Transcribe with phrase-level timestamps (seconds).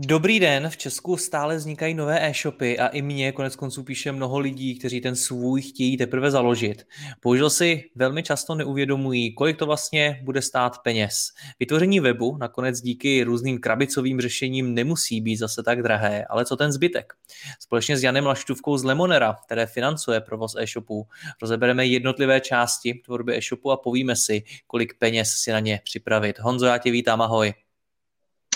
[0.00, 4.38] Dobrý den, v Česku stále vznikají nové e-shopy a i mě konec konců píše mnoho
[4.38, 6.86] lidí, kteří ten svůj chtějí teprve založit.
[7.20, 11.30] Použil si velmi často neuvědomují, kolik to vlastně bude stát peněz.
[11.60, 16.72] Vytvoření webu nakonec díky různým krabicovým řešením nemusí být zase tak drahé, ale co ten
[16.72, 17.12] zbytek?
[17.60, 21.06] Společně s Janem Laštůvkou z Lemonera, které financuje provoz e-shopů,
[21.42, 26.38] rozebereme jednotlivé části tvorby e-shopu a povíme si, kolik peněz si na ně připravit.
[26.38, 27.54] Honzo, já tě vítám, ahoj.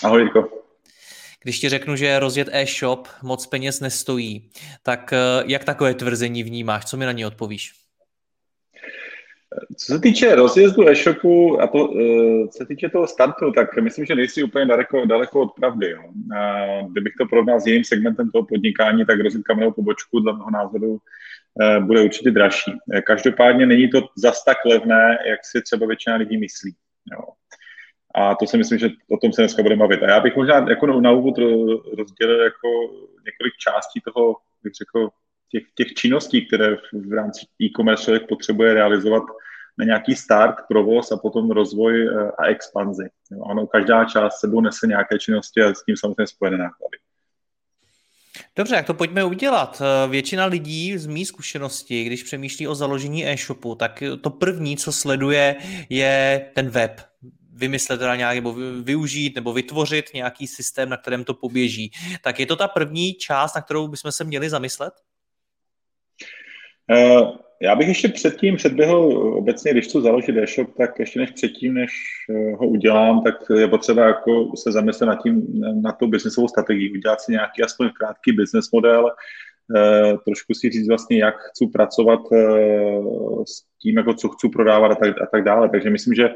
[0.03, 0.62] Ahoj, Jirko.
[1.43, 4.49] Když ti řeknu, že rozjet e-shop moc peněz nestojí,
[4.83, 6.85] tak eh, jak takové tvrzení vnímáš?
[6.85, 7.71] Co mi na ně odpovíš?
[9.77, 14.05] Co se týče rozjezdu e-shopu a to, eh, co se týče toho startu, tak myslím,
[14.05, 15.89] že nejsi úplně daleko, daleko od pravdy.
[15.89, 16.01] Jo.
[16.37, 20.51] A kdybych to porovnal s jiným segmentem toho podnikání, tak rozjet kamennou pobočku dle mého
[20.51, 20.97] názoru
[21.61, 22.71] eh, bude určitě dražší.
[23.05, 26.75] Každopádně není to zas tak levné, jak si třeba většina lidí myslí.
[27.11, 27.19] Jo.
[28.15, 30.03] A to si myslím, že o tom se dneska budeme bavit.
[30.03, 31.37] A já bych možná jako na úvod
[31.97, 32.67] rozdělil jako
[33.25, 35.09] několik částí toho, bych řekl,
[35.51, 39.23] těch, těch činností, které v rámci e-commerce člověk potřebuje realizovat
[39.77, 43.09] na nějaký start, provoz a potom rozvoj eh, a expanzi.
[43.49, 46.97] Ano, každá část sebou nese nějaké činnosti a s tím samozřejmě spojené náklady.
[48.55, 49.81] Dobře, jak to pojďme udělat.
[49.81, 54.91] Eh, většina lidí z mý zkušenosti, když přemýšlí o založení e-shopu, tak to první, co
[54.91, 55.55] sleduje,
[55.89, 57.01] je ten web
[57.53, 61.91] vymyslet teda nějak, nebo využít, nebo vytvořit nějaký systém, na kterém to poběží.
[62.23, 64.93] Tak je to ta první část, na kterou bychom se měli zamyslet?
[66.91, 68.97] Uh, já bych ještě předtím předběhl
[69.37, 71.91] obecně, když chci založit e-shop, tak ještě než předtím, než
[72.29, 76.91] eh, ho udělám, tak je potřeba jako se zamyslet nad tím, na tu businessovou strategii,
[76.91, 79.11] udělat si nějaký aspoň krátký business model,
[79.75, 82.19] Uh, trošku si říct vlastně, jak chci pracovat
[83.47, 85.69] s tím, jako co chci prodávat a tak, a tak dále.
[85.69, 86.29] Takže myslím, že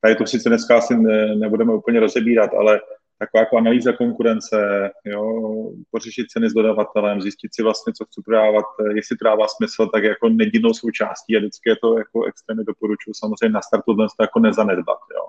[0.00, 2.80] Tady to sice dneska asi ne, nebudeme úplně rozebírat, ale
[3.18, 5.24] taková jako analýza konkurence, jo,
[5.90, 10.04] pořešit ceny s dodavatelem, zjistit si vlastně, co chci prodávat, jestli to dává smysl, tak
[10.04, 14.22] jako nedílnou součástí a vždycky je to jako extrémně doporučuji samozřejmě na startu dnes to
[14.22, 14.98] jako nezanedbat.
[15.14, 15.24] Jo.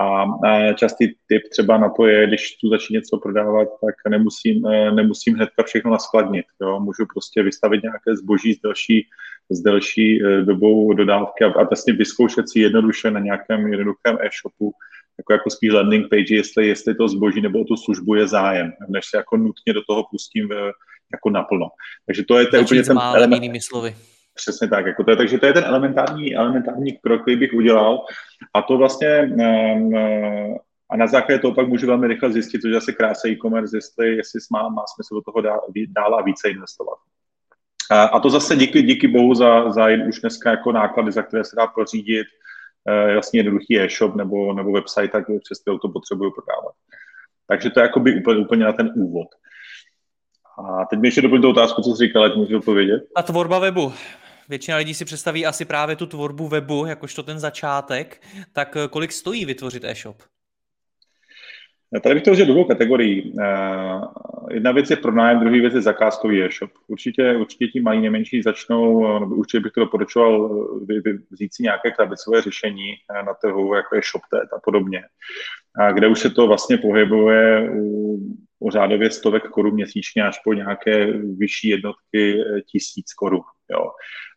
[0.00, 4.66] A, a častý tip třeba na to je, když tu začít něco prodávat, tak nemusím,
[4.66, 6.44] e, nemusím hnedka všechno naskladnit.
[6.62, 6.80] Jo.
[6.80, 9.06] Můžu prostě vystavit nějaké zboží s delší,
[9.50, 14.72] s delší e, dobou dodávky a, a vlastně vyzkoušet si jednoduše na nějakém jednoduchém e-shopu,
[15.18, 19.04] jako, jako spíš landing page, jestli, jestli to zboží nebo tu službu je zájem, než
[19.10, 20.72] se jako nutně do toho pustím v,
[21.12, 21.66] jako naplno.
[22.06, 23.42] Takže to je, to je úplně ten element.
[23.42, 23.94] Jinými slovy.
[24.40, 24.86] Přesně tak.
[24.86, 28.04] Jako to je, takže to je ten elementární, elementární krok, který bych udělal.
[28.54, 29.94] A to vlastně um,
[30.90, 34.40] a na základě toho pak můžu velmi rychle zjistit, což asi krása e-commerce, jestli, jestli
[34.52, 36.98] má, má smysl do toho dál, dál a více investovat.
[37.90, 41.56] A, to zase díky, díky bohu za, za už dneska jako náklady, za které se
[41.56, 42.26] dá pořídit
[43.12, 46.74] vlastně jednoduchý e-shop nebo, nebo website, tak přes to potřebuju prodávat.
[47.46, 49.28] Takže to je jakoby úplně, úplně na ten úvod.
[50.58, 53.02] A teď mi ještě doplň tu otázku, co jsi říkal, ať můžu odpovědět.
[53.16, 53.92] A tvorba webu.
[54.50, 58.22] Většina lidí si představí asi právě tu tvorbu webu, jakožto ten začátek.
[58.52, 60.22] Tak eh, kolik stojí vytvořit e-shop?
[62.02, 63.34] Tady bych to vzal do dvou kategorií.
[63.40, 64.00] Eh,
[64.50, 66.70] jedna věc je pronájem, druhý věc je zakázkový e-shop.
[66.86, 70.66] Určitě, určitě ti malí nemenší začnou, nebo určitě bych to doporučoval
[71.30, 75.02] vzít si nějaké krabicové řešení eh, na trhu, jako je ShopTet a podobně,
[75.92, 78.18] kde už se to vlastně pohybuje u,
[78.58, 81.06] u řádově stovek korun měsíčně až po nějaké
[81.38, 83.42] vyšší jednotky tisíc korun.
[83.72, 83.90] Jo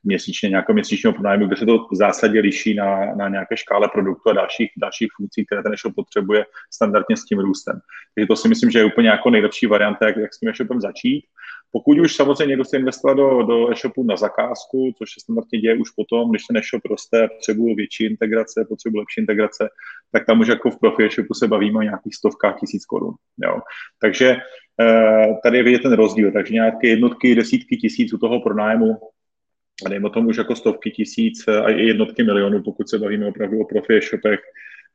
[0.04, 4.30] měsíčně, nějakého měsíčního pronájmu, kde se to v zásadě liší na, na nějaké škále produktu
[4.30, 7.80] a dalších, dalších funkcí, které ten e-shop potřebuje standardně s tím růstem.
[8.16, 10.82] Takže to si myslím, že je úplně jako nejlepší varianta, jak, jak s tím e-shopem
[10.82, 11.26] začít.
[11.72, 15.76] Pokud už samozřejmě někdo chce investovat do, do e-shopu na zakázku, což se standardně děje
[15.76, 19.70] už potom, když ten e-shop roste, potřebuje větší integrace, potřebuje lepší integrace,
[20.12, 23.14] tak tam už jako v profi e-shopu se bavíme o nějakých stovkách tisíc korun.
[23.44, 23.60] Jo.
[24.02, 24.38] Takže
[24.82, 28.98] eh, tady je vidět ten rozdíl, takže nějaké jednotky, desítky tisíc u toho pronájmu
[29.90, 33.66] dejme tomu už jako stovky tisíc a i jednotky milionů, pokud se bavíme opravdu o
[33.66, 34.40] profi shopech,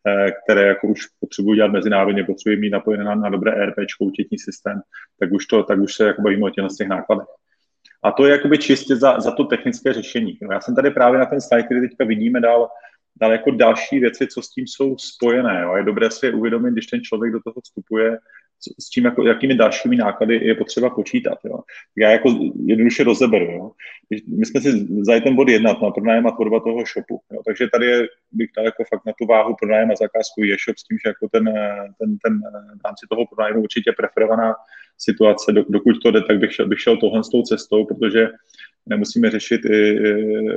[0.08, 4.38] eh, které jako už potřebují dělat mezinárodně, potřebují mít napojené na, na dobré ERP, účetní
[4.38, 4.80] systém,
[5.20, 7.26] tak už, to, tak už se jako bavíme o těch, těch nákladech.
[8.02, 10.38] A to je jakoby čistě za, za to technické řešení.
[10.52, 12.68] Já jsem tady právě na ten slide, který teďka vidíme, dal,
[13.20, 15.60] dal jako další věci, co s tím jsou spojené.
[15.62, 15.76] Jo.
[15.76, 18.18] Je dobré si je uvědomit, když ten člověk do toho vstupuje,
[18.80, 21.38] s čím, jako, jakými dalšími náklady je potřeba počítat.
[21.44, 21.58] Jo.
[21.96, 22.28] Já jako
[22.64, 23.44] jednoduše rozeberu.
[23.44, 23.70] Jo.
[24.38, 27.20] My jsme si vzali ten bod jednat na pronájem a tvorba toho shopu.
[27.32, 27.42] Jo.
[27.46, 30.84] Takže tady je, bych dal jako fakt na tu váhu pronájem a zakázku e-shop s
[30.84, 31.44] tím, že jako ten,
[31.98, 32.40] ten, ten
[32.80, 34.54] v rámci toho pronájmu určitě preferovaná
[34.98, 35.52] situace.
[35.52, 38.28] Dokud to jde, tak bych šel, bych šel tohle s tou cestou, protože
[38.86, 39.98] nemusíme řešit i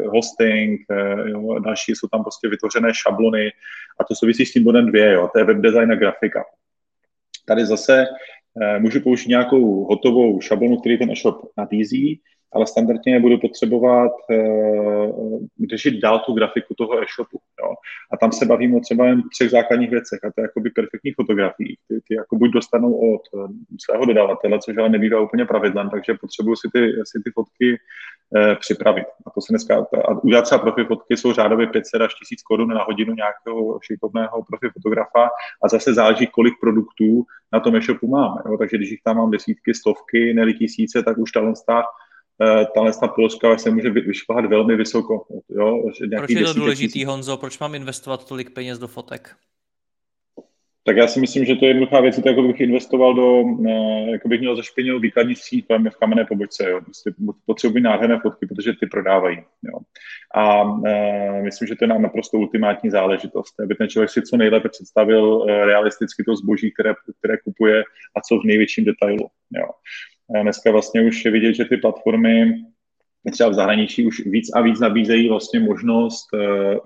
[0.05, 3.51] hosting, e, jo, další jsou tam prostě vytvořené šablony
[3.99, 6.43] a to souvisí s tím bodem dvě, jo, to je webdesign a grafika.
[7.51, 8.05] Tady zase
[8.61, 12.21] eh, můžu použít nějakou hotovou šablonu, který ten e-shop nabízí,
[12.53, 15.39] ale standardně budu potřebovat uh,
[15.69, 17.39] řešit dál tu grafiku toho e-shopu.
[17.61, 17.73] Jo?
[18.11, 21.11] A tam se bavíme o třeba jen třech základních věcech, a to je jakoby perfektní
[21.11, 21.75] fotografii.
[21.87, 23.47] Ty, ty jako buď dostanou od uh,
[23.85, 26.79] svého dodavatele, což ale nebývá úplně pravidlem, takže potřebuju si ty,
[27.11, 27.77] si ty fotky
[28.59, 29.05] připravit.
[29.25, 32.69] A to se dneska, a udělat třeba profi fotky jsou řádově 500 až 1000 korun
[32.69, 35.29] na hodinu nějakého šikovného profi fotografa
[35.63, 37.23] a zase záleží, kolik produktů
[37.53, 38.41] na tom e-shopu máme.
[38.45, 38.57] Jo?
[38.57, 41.57] Takže když jich tam mám desítky, stovky, ne tisíce, tak už talent
[42.41, 45.25] Eh, tahle ta položka se může vyšplhat velmi vysoko.
[45.49, 45.83] Jo?
[46.17, 47.07] Proč je to důležitý, tisíc.
[47.07, 47.37] Honzo?
[47.37, 49.35] Proč mám investovat tolik peněz do fotek?
[50.83, 54.27] Tak já si myslím, že to je jednoduchá věc, jako bych investoval do, eh, jako
[54.27, 56.81] bych měl zašpinil výkladní síť v kamenné pobočce, jo.
[56.81, 57.13] Prostě
[57.45, 59.79] potřebuji nádherné fotky, protože ty prodávají, jo.
[60.35, 64.37] A e, myslím, že to je nám naprosto ultimátní záležitost, aby ten člověk si co
[64.37, 67.83] nejlépe představil e, realisticky to zboží, které, které kupuje
[68.15, 69.67] a co v největším detailu, jo.
[70.41, 72.53] Dneska vlastně už je vidět, že ty platformy
[73.31, 76.27] třeba v zahraničí už víc a víc nabízejí vlastně možnost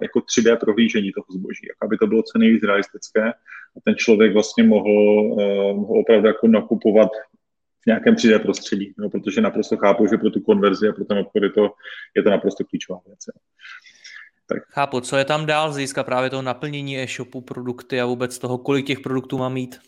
[0.01, 3.31] jako 3D prohlížení toho zboží, jak aby to bylo co nejvíc realistické
[3.77, 7.09] a ten člověk vlastně mohl, uh, mohl opravdu jako nakupovat
[7.81, 11.17] v nějakém 3D prostředí, no, protože naprosto chápu, že pro tu konverzi a pro ten
[11.17, 11.69] obchod je to,
[12.15, 13.19] je to naprosto klíčová věc.
[13.27, 13.39] Jo.
[14.47, 14.63] Tak.
[14.69, 18.85] Chápu, co je tam dál z právě toho naplnění e-shopu, produkty a vůbec toho, kolik
[18.85, 19.79] těch produktů má mít?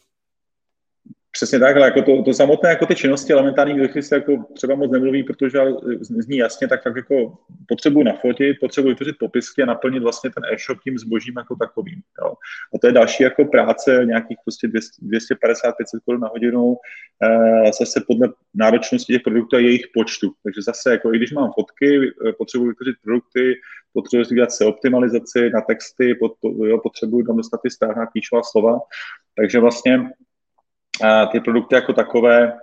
[1.31, 4.75] Přesně tak, ale jako to, to samotné jako ty činnosti elementární, když se jako třeba
[4.75, 5.59] moc nemluví, protože
[5.99, 7.37] zní jasně, tak fakt jako
[7.67, 12.01] potřebuji nafotit, potřebuji vytvořit popisky a naplnit vlastně ten e-shop tím zbožím jako takovým.
[12.21, 12.33] Jo.
[12.75, 16.75] A to je další jako práce nějakých prostě 250-500 korun na hodinu,
[17.23, 20.31] e, zase podle náročnosti těch produktů a jejich počtu.
[20.43, 23.53] Takže zase, jako i když mám fotky, eh, potřebuji vytvořit produkty,
[23.93, 28.79] potřebuji dělat se optimalizaci na texty, pot, jo, potřebuji tam dostat ty správná klíčová slova.
[29.35, 30.09] Takže vlastně
[31.31, 32.53] ty produkty jako takové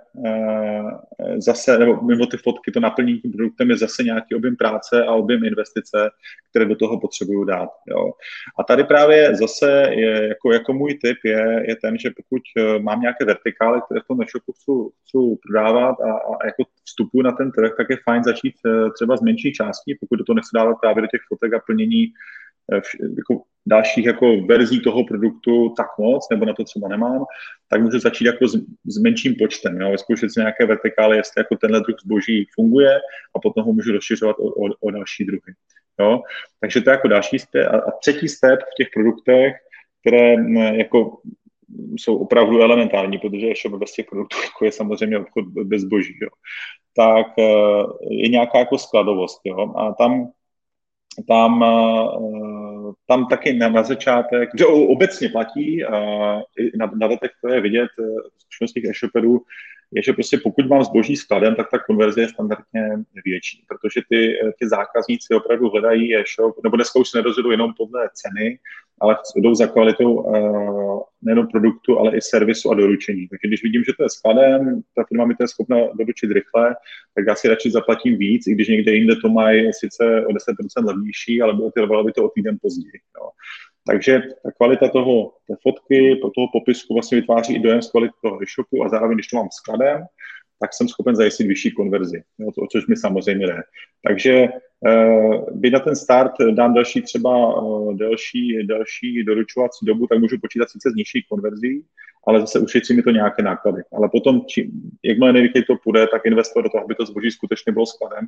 [1.37, 5.11] zase, nebo mimo ty fotky, to naplnění tím produktem je zase nějaký objem práce a
[5.11, 6.09] objem investice,
[6.49, 7.69] které do toho potřebuju dát.
[7.87, 8.11] Jo.
[8.59, 12.79] A tady právě zase je, jako, jako můj tip je, je ten, že pokud e,
[12.79, 14.71] mám nějaké vertikály, které v tom e-shopu chci,
[15.03, 15.17] chci
[15.47, 19.21] prodávat a, a jako vstupuji na ten trh, tak je fajn začít e, třeba z
[19.21, 22.05] menší částí, pokud do toho nechci dávat právě do těch fotek a plnění
[23.17, 27.25] jako dalších jako verzí toho produktu tak moc, nebo na to třeba nemám,
[27.69, 31.55] tak můžu začít jako s, s menším počtem, jo, vyzkoušet si nějaké vertikály, jestli jako
[31.55, 32.99] tenhle druh zboží funguje
[33.35, 35.53] a potom ho můžu rozšiřovat o, o, o další druhy.
[35.99, 36.21] Jo.
[36.59, 37.67] Takže to je jako další step.
[37.67, 39.53] A, a třetí step v těch produktech,
[40.01, 40.35] které
[40.75, 41.17] jako
[41.97, 46.29] jsou opravdu elementární, protože e-shop bez těch produktů jako je samozřejmě obchod bez zboží, jo.
[46.97, 47.43] tak e,
[48.09, 49.41] je nějaká jako skladovost.
[49.45, 49.73] Jo.
[49.75, 50.31] A tam
[51.27, 52.07] tam, eh,
[53.07, 55.83] tam taky na, na začátek, že obecně platí,
[56.75, 58.03] na, na datech, které je vidět, eh,
[58.37, 59.41] zkušenosti těch e-shoperů,
[59.95, 62.81] je, že prostě pokud mám zboží skladem, tak ta konverze je standardně
[63.25, 68.09] větší, protože ty, ty zákazníci opravdu hledají e-shop, nebo dneska už se nerozhodují jenom podle
[68.13, 68.59] ceny,
[69.01, 73.27] ale jdou za kvalitou uh, nejenom produktu, ale i servisu a doručení.
[73.27, 76.75] Takže když vidím, že to je skladem, ta firma mi to je schopna doručit rychle,
[77.15, 80.85] tak já si radši zaplatím víc, i když někde jinde to mají sice o 10%
[80.85, 82.99] levnější, ale bylo by to o týden později.
[83.17, 83.29] Jo.
[83.87, 88.43] Takže ta kvalita toho, té fotky, toho popisku vlastně vytváří i dojem z kvality toho
[88.43, 90.05] e-shopu a zároveň, když to mám skladem,
[90.59, 93.61] tak jsem schopen zajistit vyšší konverzi, jo, to, o což mi samozřejmě jde.
[94.07, 94.47] Takže
[94.87, 100.37] uh, by na ten start dám další třeba uh, delší, delší doručovací dobu, tak můžu
[100.41, 101.85] počítat sice z nižší konverzí,
[102.27, 103.81] ale zase ušetří mi to nějaké náklady.
[103.93, 104.71] Ale potom, čím,
[105.03, 108.27] jakmile nejrychleji to půjde, tak investovat do toho, aby to zboží skutečně bylo skladem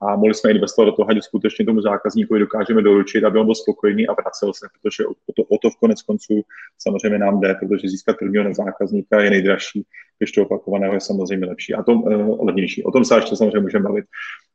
[0.00, 3.54] a mohli jsme investovat do toho, ať skutečně tomu zákazníkovi dokážeme doručit, aby on byl
[3.54, 6.42] spokojený a vracel se, protože o to, o to v konec konců
[6.78, 9.86] samozřejmě nám jde, protože získat prvního zákazníka je nejdražší,
[10.18, 12.84] když to opakovaného je samozřejmě lepší a to uh, levnější.
[12.84, 14.04] O tom se ještě samozřejmě můžeme bavit.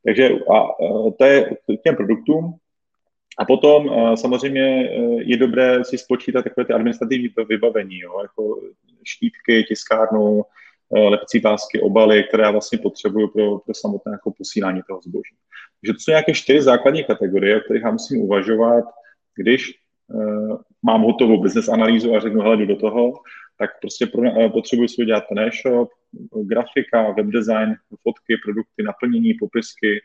[0.06, 2.54] Takže a, uh, to je k těm produktům.
[3.40, 4.90] A potom uh, samozřejmě
[5.26, 8.62] je dobré si spočítat takové ty administrativní vybavení, jo, jako
[9.04, 10.44] štítky, tiskárnu,
[10.94, 15.36] lepcí pásky, obaly, které já vlastně potřebuju pro, pro samotné jako posílání toho zboží.
[15.82, 18.84] Takže to jsou nějaké čtyři základní kategorie, o kterých já musím uvažovat,
[19.36, 19.74] když
[20.08, 23.14] uh, mám hotovou business analýzu a řeknu, hele, jdu do toho,
[23.58, 25.90] tak prostě pro, uh, potřebuji si udělat ten e-shop,
[26.44, 30.02] grafika, webdesign, fotky, produkty, naplnění, popisky,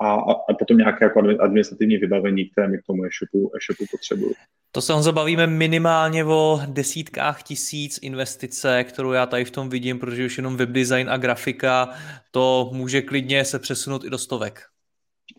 [0.00, 0.14] a,
[0.48, 4.32] a potom nějaké jako administrativní vybavení, které mi k tomu e-shopu, e-shopu potřebuju.
[4.72, 9.98] To se on zabavíme minimálně o desítkách tisíc investice, kterou já tady v tom vidím,
[9.98, 11.88] protože už jenom webdesign a grafika,
[12.30, 14.60] to může klidně se přesunout i do stovek.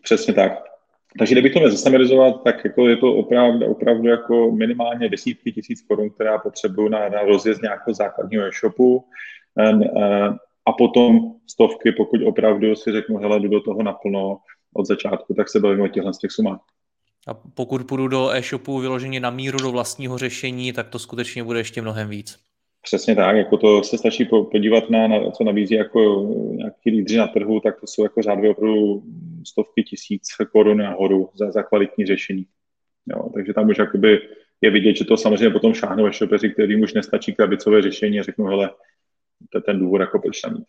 [0.02, 0.52] Přesně tak.
[1.18, 5.82] Takže kdybych to měl zasamerizovat, tak jako je to opravdu, opravdu jako minimálně desítky tisíc
[5.82, 9.04] korun, která potřebuju na, na rozjezd nějakého základního e-shopu
[10.66, 14.38] a potom stovky, pokud opravdu si řeknu, hele, jdu do toho naplno
[14.74, 16.60] od začátku, tak se bavíme o těchto z těch sumách.
[17.28, 21.60] A pokud půjdu do e-shopu vyloženě na míru do vlastního řešení, tak to skutečně bude
[21.60, 22.38] ještě mnohem víc.
[22.82, 27.26] Přesně tak, jako to se stačí podívat na, na co nabízí jako nějaký lídři na
[27.26, 29.02] trhu, tak to jsou jako řádově opravdu
[29.46, 32.46] stovky tisíc korun nahoru za, za kvalitní řešení.
[33.06, 34.20] Jo, takže tam už jakoby
[34.60, 38.44] je vidět, že to samozřejmě potom šáhnou e-shopeři, kterým už nestačí krabicové řešení a řeknou,
[38.44, 38.70] hele,
[39.48, 40.64] to je ten důvod, jako proč tam mít.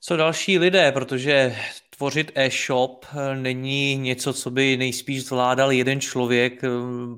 [0.00, 1.56] Co další lidé, protože
[1.96, 6.62] tvořit e-shop není něco, co by nejspíš zvládal jeden člověk,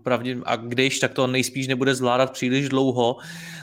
[0.02, 3.16] pravdě, a když, tak to nejspíš nebude zvládat příliš dlouho,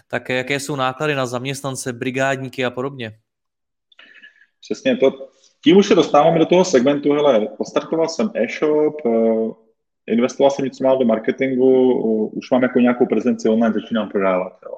[0.07, 3.11] tak jaké jsou náklady na zaměstnance, brigádníky a podobně?
[4.61, 5.27] Přesně to.
[5.63, 9.49] Tím už se dostáváme do toho segmentu, hele, postartoval jsem e-shop, eh,
[10.07, 11.93] investoval jsem něco málo do marketingu,
[12.27, 14.53] už mám jako nějakou prezenci online, začínám prodávat.
[14.65, 14.77] Jo.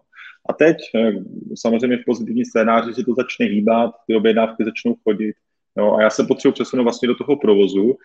[0.50, 1.12] A teď eh,
[1.56, 5.36] samozřejmě v pozitivní scénáři že to začne hýbat, ty objednávky začnou chodit.
[5.78, 7.98] Jo, a já se potřebuji přesunout vlastně do toho provozu,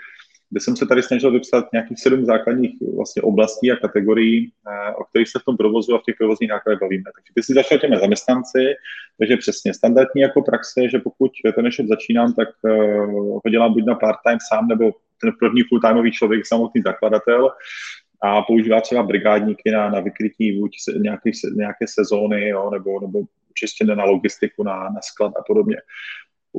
[0.50, 5.04] kde jsem se tady snažil vypsat nějakých sedm základních vlastně oblastí a kategorií, eh, o
[5.04, 7.04] kterých se v tom provozu a v těch provozních nákladech bavíme.
[7.04, 8.75] Takže ty si začal těmi zaměstnanci,
[9.18, 12.49] takže přesně standardní jako praxe, že pokud ten e začínám, tak
[13.45, 17.50] ho dělám buď na part-time sám, nebo ten první full-timeový člověk, samotný zakladatel,
[18.22, 23.20] a používá třeba brigádníky na, na vykrytí buď se, nějaký, nějaké sezóny, jo, nebo, nebo
[23.54, 25.76] čistě na logistiku, na, na sklad a podobně.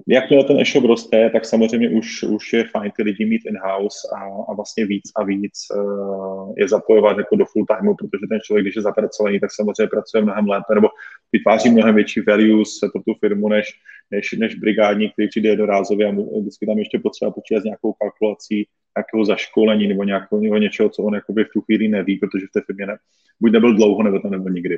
[0.08, 4.20] Jakmile ten e-shop roste, tak samozřejmě už, už je fajn ty lidi mít in-house a,
[4.52, 8.64] a vlastně víc a víc uh, je zapojovat jako do full timeu, protože ten člověk,
[8.66, 10.88] když je zapracovaný, tak samozřejmě pracuje mnohem lépe nebo
[11.32, 13.68] vytváří mnohem větší values pro tu firmu, než,
[14.12, 18.68] než, než brigádník, který přijde jednorázově a vždycky tam ještě potřeba počítat s nějakou kalkulací,
[18.98, 22.62] nějakého zaškolení nebo nějakého něčeho, co on jakoby v tu chvíli neví, protože v té
[22.66, 22.98] firmě ne,
[23.40, 24.78] buď nebyl dlouho, nebo to nebyl nikdy.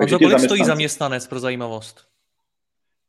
[0.00, 2.10] A za kolik stojí zaměstnanec pro zajímavost?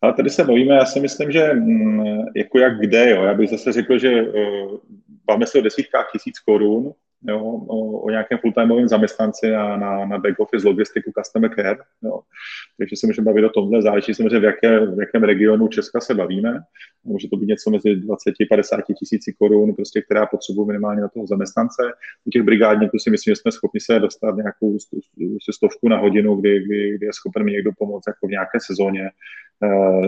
[0.01, 3.24] Ale tady se bavíme, já si myslím, že mm, jako jak kde, jo.
[3.24, 4.77] Já bych zase řekl, že uh,
[5.25, 6.93] bavíme se o desítkách tisíc korun,
[7.27, 11.77] jo, o, o nějakém full-timeovém zaměstnanci na, na, na back office, logistiku, customer care.
[12.03, 12.20] Jo.
[12.77, 16.15] Takže se můžeme bavit o tomhle, záleží samozřejmě, v, jaké, v jakém regionu Česka se
[16.15, 16.60] bavíme.
[17.03, 21.27] Může to být něco mezi 20 50 tisíci korun, prostě, která potřebuje minimálně na toho
[21.27, 21.81] zaměstnance.
[22.25, 24.77] U těch brigádníků si myslím, že jsme schopni se dostat nějakou
[25.51, 29.10] stovku na hodinu, kdy, kdy, kdy je schopen mi někdo pomoct jako v nějaké sezóně,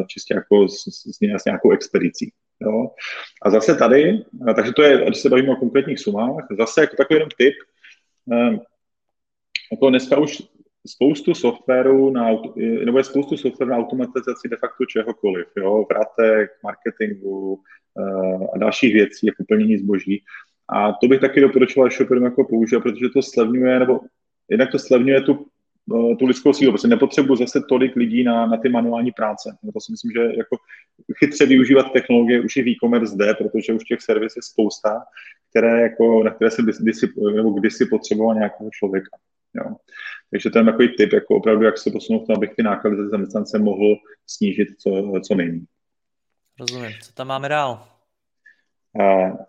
[0.08, 2.32] čistě jako s, s, s nějakou expedicí.
[2.62, 2.90] Jo.
[3.42, 4.24] A zase tady,
[4.56, 7.54] takže to je, když se bavíme o konkrétních sumách, zase jako takový jenom tip,
[8.34, 8.60] eh,
[9.72, 10.42] jako dneska už
[10.88, 12.30] spoustu softwaru na,
[12.86, 17.60] nebo je spoustu softwaru na automatizaci de facto čehokoliv, jo, vratek, marketingu
[18.54, 20.24] a dalších věcí, jako plnění zboží.
[20.70, 24.00] A to bych taky doporučoval shopperům jako použít, protože to slevňuje, nebo
[24.50, 25.46] jednak to slevňuje tu
[26.20, 26.72] tu lidskou sílu.
[26.72, 29.58] Prostě nepotřebuji zase tolik lidí na, na ty manuální práce.
[29.64, 30.58] No, to si myslím, že jako
[31.20, 35.04] chytře využívat technologie už i v e-commerce jde, protože už těch servis je spousta,
[35.50, 39.18] které jako, na které se kdysi, nebo kdysi potřeboval nějakého člověka.
[39.56, 39.76] Jo.
[40.32, 43.60] Takže to je takový tip, jako opravdu, jak se posunout, abych ty náklady za zaměstnance
[43.60, 43.96] mohl
[44.28, 45.66] snížit co, co nejméně.
[46.60, 46.92] Rozumím.
[47.02, 47.93] Co tam máme dál?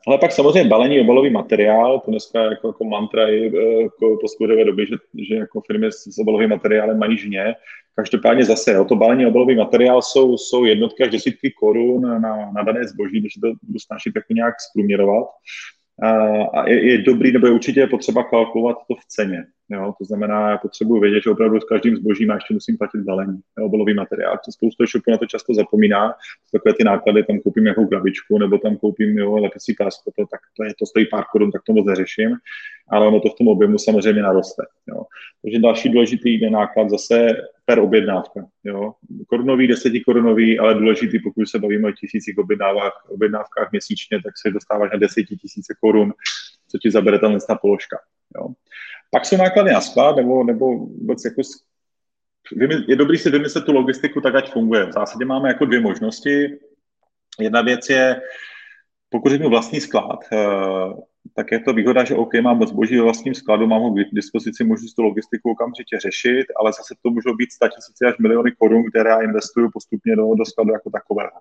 [0.06, 3.44] Ale pak samozřejmě balení obalový materiál, to dneska jako, jako mantra je
[3.82, 4.96] jako po doby, že,
[5.28, 7.54] že jako firmy s obalovým materiálem mají žně.
[7.96, 12.62] Každopádně zase, jo, to balení obalový materiál jsou, jsou jednotky až desítky korun na, na
[12.62, 15.24] dané zboží, když to budu snažit jako nějak zprůměrovat
[16.54, 19.44] a je, je dobrý, nebo je určitě potřeba kalkulovat to v ceně.
[19.70, 19.94] Jo?
[19.98, 23.40] To znamená, já potřebuji vědět, že opravdu s každým zbožím a ještě musím platit balení,
[23.60, 24.38] obalový materiál.
[24.50, 26.14] Spoustu e-shopů na to často zapomíná,
[26.52, 30.40] takové ty náklady, tam koupím nějakou krabičku, nebo tam koupím jo, lepicí pásko, to, tak
[30.56, 32.30] to, je, to stojí pár korun, tak to moc neřeším,
[32.88, 34.62] ale ono to v tom objemu samozřejmě naroste.
[34.88, 35.02] Jo?
[35.42, 37.28] Takže další důležitý náklad zase
[37.64, 38.46] per objednávka.
[38.64, 38.92] Jo?
[39.28, 44.90] Korunový, desetikorunový, ale důležitý, pokud se bavíme o tisících objednávkách, objednávkách měsíčně, tak se dostáváš
[44.92, 46.12] na desetitisíce korun,
[46.68, 47.96] co ti zabere ta položka.
[48.36, 48.48] Jo?
[49.10, 51.42] Pak jsou náklady na sklad, nebo, nebo vůbec jako
[52.88, 54.86] je dobrý si vymyslet tu logistiku tak, ať funguje.
[54.86, 56.58] V zásadě máme jako dvě možnosti.
[57.40, 58.20] Jedna věc je,
[59.08, 60.36] pokud řeknu vlastní sklad, eh,
[61.36, 64.64] tak je to výhoda, že OK, mám zboží ve vlastním skladu, mám ho k dispozici,
[64.64, 68.90] můžu tu logistiku okamžitě řešit, ale zase to můžou být 100 tisíce až miliony korun,
[68.90, 71.40] které já investuju postupně do, do skladu jako takového.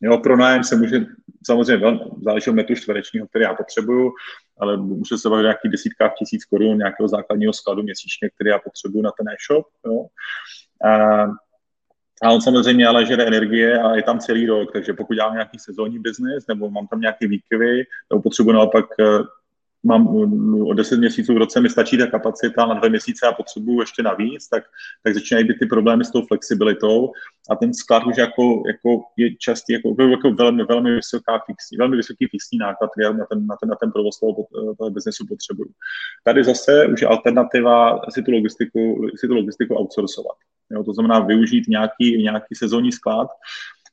[0.00, 1.06] Jo, pro nájem se může,
[1.46, 4.12] samozřejmě záleží od metru čtverečního, který já potřebuju,
[4.58, 9.02] ale může se bavit nějaký desítkách tisíc korun nějakého základního skladu měsíčně, který já potřebuju
[9.02, 9.66] na ten e-shop.
[9.86, 10.06] Jo.
[10.90, 11.24] A
[12.22, 15.58] a on samozřejmě ale žere energie a je tam celý rok, takže pokud dělám nějaký
[15.58, 19.18] sezónní biznis nebo mám tam nějaké výkyvy, nebo potřebuji naopak eh,
[19.84, 20.08] mám
[20.66, 24.02] o 10 měsíců v roce mi stačí ta kapacita, na dva měsíce a potřebuju ještě
[24.02, 24.64] navíc, tak,
[25.02, 27.12] tak začínají být ty problémy s tou flexibilitou
[27.50, 31.96] a ten sklad už jako, jako je častý, jako, jako velmi, velmi, vysoká fixní, velmi
[31.96, 34.34] vysoký fixní náklad, který na ten, na ten, na ten provoz toho,
[34.78, 35.70] toho biznesu potřebuju.
[36.24, 40.36] Tady zase už je alternativa si tu logistiku, si tu logistiku outsourcovat.
[40.74, 43.28] Jo, to znamená využít nějaký, nějaký sezónní sklad,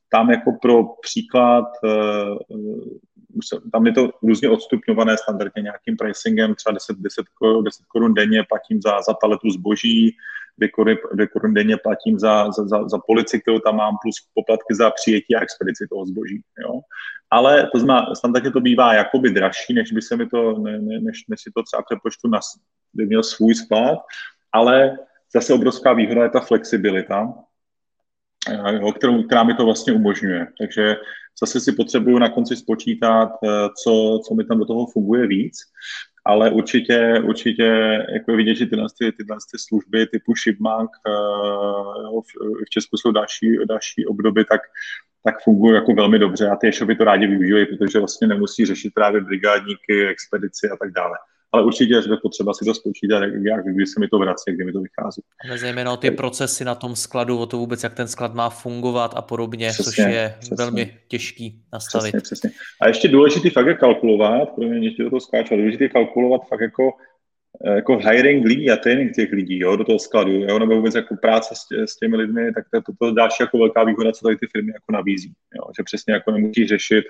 [0.10, 2.38] tam jako pro příklad uh,
[3.72, 7.26] tam je to různě odstupňované standardně nějakým pricingem, třeba 10, 10,
[7.64, 10.16] 10 korun denně platím za, za paletu zboží,
[10.58, 14.16] 2 koruny, 2 korun denně platím za, za, za, za polici, kterou tam mám, plus
[14.34, 16.42] poplatky za přijetí a expedici toho zboží.
[16.64, 16.80] Jo.
[17.30, 21.00] Ale to znamená, standardně to bývá jakoby dražší, než by se mi to, ne, ne,
[21.00, 22.40] než, než si to třeba přepočtu na,
[22.94, 24.00] by měl svůj sklad,
[24.52, 24.98] ale
[25.36, 27.34] zase obrovská výhoda je ta flexibilita,
[28.82, 30.48] jo, kterou, která mi to vlastně umožňuje.
[30.60, 30.96] Takže
[31.40, 33.50] zase si potřebuju na konci spočítat, eh,
[33.84, 35.58] co, co mi tam do toho funguje víc,
[36.26, 37.64] ale určitě, určitě
[38.14, 41.12] jako je vidět, že tyhle, ty, tyhle ty služby typu Shipbank eh,
[42.66, 44.62] v Česku jsou další, další obdoby, tak
[45.24, 48.94] tak fungují jako velmi dobře a ty e-shopy to rádi využívají, protože vlastně nemusí řešit
[48.94, 51.18] právě brigádníky, expedici a tak dále
[51.52, 54.72] ale určitě je potřeba si to spočítat, jak, kdy se mi to vrací, kdy mi
[54.72, 55.22] to vychází.
[55.50, 59.14] Ale zejména ty procesy na tom skladu, o to vůbec, jak ten sklad má fungovat
[59.16, 60.56] a podobně, přesně, což je přesně.
[60.56, 62.16] velmi těžký nastavit.
[62.16, 62.50] Přesně, přesně.
[62.82, 66.42] A ještě důležitý fakt je kalkulovat, pro mě ještě do toho skáču, důležitý je kalkulovat
[66.48, 66.92] fakt jako
[67.66, 70.96] eh, jako hiring lidí a trénink těch lidí jo, do toho skladu, jo, nebo vůbec
[70.96, 73.84] jako práce s, tě, s těmi lidmi, tak to je to, to další jako velká
[73.84, 75.34] výhoda, co tady ty firmy jako nabízí.
[75.56, 77.06] Jo, že přesně jako nemusí řešit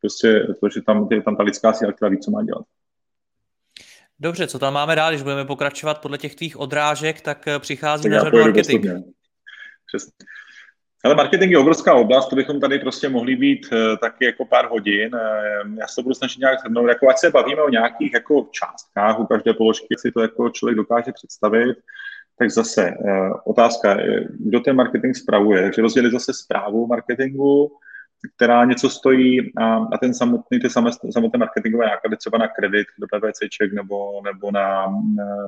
[0.00, 2.64] prostě to, že tam je tam ta lidská síla, která ví, co má dělat.
[4.20, 8.02] Dobře, co tam máme dál, když budeme pokračovat podle těch tvých odrážek, tak eh, přichází
[8.02, 8.86] tak na řadu marketing.
[9.86, 10.12] Přesně.
[11.04, 14.70] Ale marketing je obrovská oblast, to bychom tady prostě mohli být uh, taky jako pár
[14.70, 15.14] hodin.
[15.14, 18.48] Uh, já se to budu snažit nějak shrnout, jako ať se bavíme o nějakých jako
[18.50, 21.76] částkách u každé položky, si to jako člověk dokáže představit,
[22.38, 22.94] tak zase
[23.44, 23.96] otázka,
[24.38, 25.62] kdo ten marketing spravuje.
[25.62, 27.70] Takže rozdělit zase zprávu marketingu,
[28.36, 33.06] která něco stojí a, a ten samotný, ty samotné marketingové náklady třeba na kredit do
[33.06, 34.86] PPCček nebo, nebo na,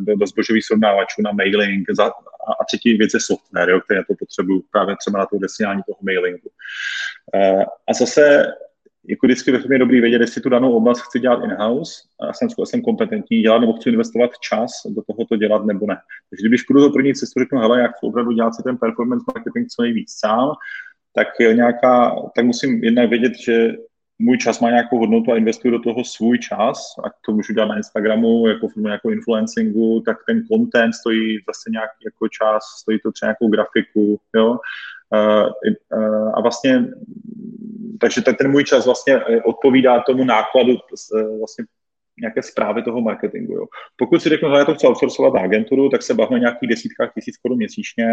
[0.01, 4.01] do, do zbožových srovnávačů, na mailing za, a, a třetí věc je software, jo, který
[4.09, 6.51] to potřebuju právě třeba na to desínání toho mailingu.
[7.35, 8.47] E, a zase
[9.09, 12.33] jako vždycky ve firmě je dobrý vědět, jestli tu danou oblast chci dělat in-house a
[12.33, 15.97] jsem, jsem kompetentní dělat, nebo chci investovat čas do toho to dělat, nebo ne.
[16.31, 19.25] Takže když půjdu do první cestu, řeknu, hele, jak chci opravdu dělat si ten performance
[19.35, 20.51] marketing co nejvíc sám,
[21.17, 23.73] tak, nějaká, tak musím jednak vědět, že
[24.19, 27.67] můj čas má nějakou hodnotu a investuju do toho svůj čas, ať to můžu dělat
[27.67, 32.99] na Instagramu, jako formu nějakou influencingu, tak ten content stojí zase nějaký jako čas, stojí
[33.01, 34.59] to třeba nějakou grafiku, jo.
[36.35, 36.85] A vlastně,
[38.01, 40.73] takže ten můj čas vlastně odpovídá tomu nákladu
[41.39, 41.65] vlastně
[42.21, 43.53] nějaké zprávy toho marketingu.
[43.55, 43.67] Jo.
[43.97, 46.69] Pokud si řeknu, že já to chci outsourcovat na agenturu, tak se bavíme o nějakých
[46.69, 48.07] desítkách tisíc korun měsíčně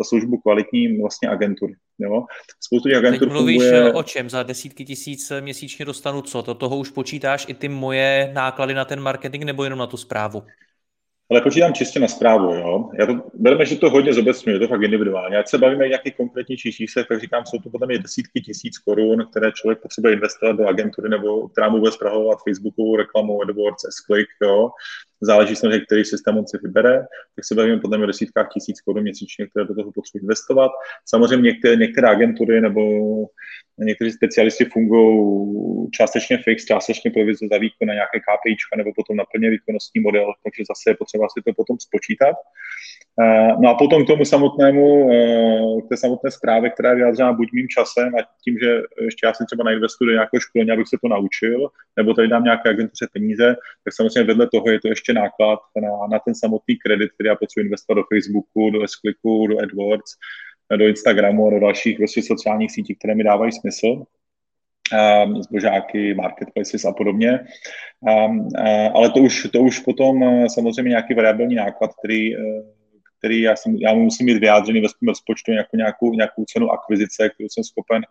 [0.00, 1.74] za službu kvalitní vlastně agentury.
[1.98, 2.24] Jo.
[2.60, 3.92] Spoustu těch agentur Teď mluvíš funguje...
[3.92, 4.30] o čem?
[4.30, 6.42] Za desítky tisíc měsíčně dostanu co?
[6.42, 9.96] To toho už počítáš i ty moje náklady na ten marketing nebo jenom na tu
[9.96, 10.42] zprávu?
[11.30, 12.90] Ale počítám čistě na zprávu, jo.
[12.98, 15.38] Já to, bereme, že to hodně zobecňuje, je to fakt individuálně.
[15.38, 18.78] Ať se bavíme o nějakých konkrétnějších číslech, tak říkám, jsou to potom i desítky tisíc
[18.78, 23.84] korun, které člověk potřebuje investovat do agentury nebo která mu bude zpravovat Facebookovou reklamu, AdWords,
[23.84, 24.70] S-Click, jo.
[25.20, 26.98] Záleží samozřejmě, který systém on si vybere,
[27.36, 30.70] tak se bavíme potom o desítkách tisíc korun měsíčně, které do toho potřebují investovat.
[31.06, 32.82] Samozřejmě některé, některé agentury nebo
[33.78, 39.24] někteří specialisti fungují částečně fix, částečně provize za výkon na nějaké KPIčka nebo potom na
[39.32, 42.36] plně výkonnostní model, takže zase je potřeba si to potom spočítat.
[43.22, 47.32] Eh, no a potom k tomu samotnému, eh, k té samotné zprávě, která je vyjádřena
[47.32, 48.70] buď mým časem a tím, že
[49.04, 52.44] ještě já si třeba nainvestuji do nějakého školení, abych se to naučil, nebo tady dám
[52.44, 56.76] nějaké agentuře peníze, tak samozřejmě vedle toho je to ještě náklad na, na ten samotný
[56.76, 58.92] kredit, který já potřebuji investovat do Facebooku, do s
[59.24, 60.10] do AdWords,
[60.76, 64.02] do Instagramu a do dalších prostě sociálních sítí, které mi dávají smysl
[64.92, 67.40] um, zbožáky, marketplaces a podobně.
[68.00, 72.42] Um, uh, ale to už, to už potom uh, samozřejmě nějaký variabilní náklad, který, uh,
[73.18, 77.28] který já, jsem, já musím mít vyjádřený ve svém rozpočtu jako nějakou, nějakou cenu akvizice,
[77.28, 78.02] kterou jsem schopen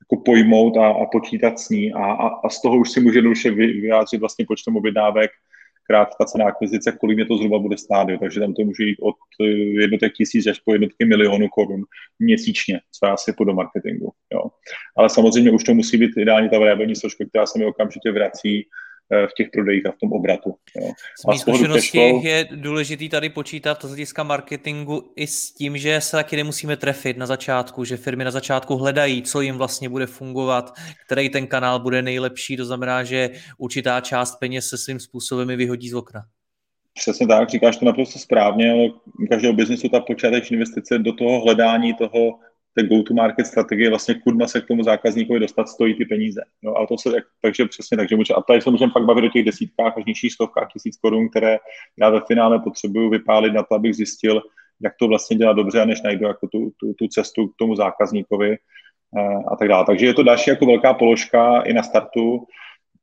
[0.00, 3.18] jako pojmout a, a počítat s ní a, a, a z toho už si může
[3.18, 5.30] jednoduše vyjádřit vlastně počtem objednávek,
[5.92, 8.08] krátká cena akvizice, kolik mě to zhruba bude stát.
[8.08, 8.18] Jo.
[8.20, 9.44] Takže tam to může jít od eh,
[9.84, 11.82] jednotek tisíc až po jednotky milionů korun
[12.18, 14.12] měsíčně, co já si do marketingu.
[14.32, 14.42] Jo.
[14.96, 18.64] Ale samozřejmě už to musí být ideálně ta variabilní složka, která se mi okamžitě vrací
[19.26, 20.54] v těch prodejích a v tom obratu.
[20.80, 20.92] Jo.
[21.20, 26.16] Z mých zkušeností je důležitý tady počítat z hlediska marketingu i s tím, že se
[26.16, 30.74] taky nemusíme trefit na začátku, že firmy na začátku hledají, co jim vlastně bude fungovat,
[31.06, 35.56] který ten kanál bude nejlepší, to znamená, že určitá část peněz se svým způsobem i
[35.56, 36.24] vyhodí z okna.
[36.94, 38.88] Přesně tak, říkáš to naprosto správně, ale
[39.24, 42.38] u každého biznesu ta počáteční investice do toho hledání toho
[42.74, 46.40] té go-to-market strategie, vlastně kudma se k tomu zákazníkovi dostat, stojí ty peníze.
[46.62, 47.10] No, a to se,
[47.42, 50.32] takže přesně, takže může, a tady se můžeme pak bavit o těch desítkách až nižších
[50.32, 51.58] stovkách tisíc korun, které
[52.00, 54.42] já ve finále potřebuju vypálit na to, abych zjistil,
[54.80, 57.76] jak to vlastně dělá dobře, a než najdu jako tu, tu, tu cestu k tomu
[57.76, 59.84] zákazníkovi eh, a tak dále.
[59.86, 62.46] Takže je to další jako velká položka i na startu,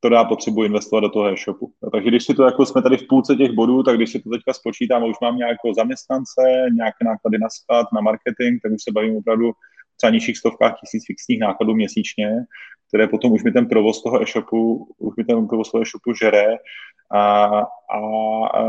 [0.00, 1.72] která potřebuji investovat do toho e-shopu.
[1.92, 4.30] Takže když si to, jako jsme tady v půlce těch bodů, tak když si to
[4.30, 6.42] teďka spočítám, už mám nějakého zaměstnance,
[6.76, 9.52] nějaké náklady na sklad, na marketing, tak už se bavím opravdu
[9.96, 12.28] třeba nižších stovkách tisíc fixních nákladů měsíčně,
[12.88, 16.46] které potom už mi ten provoz toho e-shopu, už mi ten provoz toho e-shopu žere
[17.12, 17.98] a, a,
[18.54, 18.62] a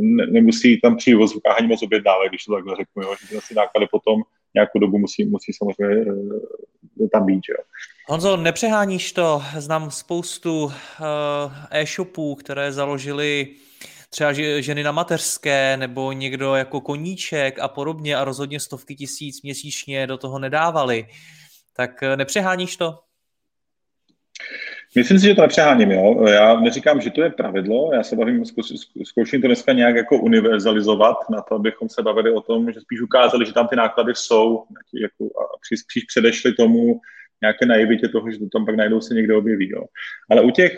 [0.00, 3.54] ne, nemusí tam přijít vozovkách ani moc objednávek, když to takhle řeknu, jo, že ty
[3.54, 4.22] náklady potom
[4.54, 6.40] nějakou dobu musí, musí samozřejmě uh,
[7.12, 7.40] tam být.
[7.48, 7.64] Jo.
[8.08, 10.72] Honzo, nepřeháníš to, znám spoustu uh,
[11.70, 13.56] e-shopů, které založili
[14.10, 20.06] třeba ženy na mateřské nebo někdo jako koníček a podobně a rozhodně stovky tisíc měsíčně
[20.06, 21.06] do toho nedávali.
[21.76, 22.98] Tak eh, nepřeháníš to?
[24.96, 26.26] Myslím si, že to nepřeháním, jo.
[26.26, 28.44] Já neříkám, že to je pravidlo, já se bavím,
[29.04, 33.00] zkouším to dneska nějak jako univerzalizovat na to, abychom se bavili o tom, že spíš
[33.00, 34.64] ukázali, že tam ty náklady jsou
[35.02, 35.42] jako, a
[35.76, 37.00] spíš předešli tomu,
[37.42, 39.68] nějaké naivitě toho, že to tam pak najdou se někde objeví.
[39.70, 39.84] Jo.
[40.30, 40.76] Ale u těch,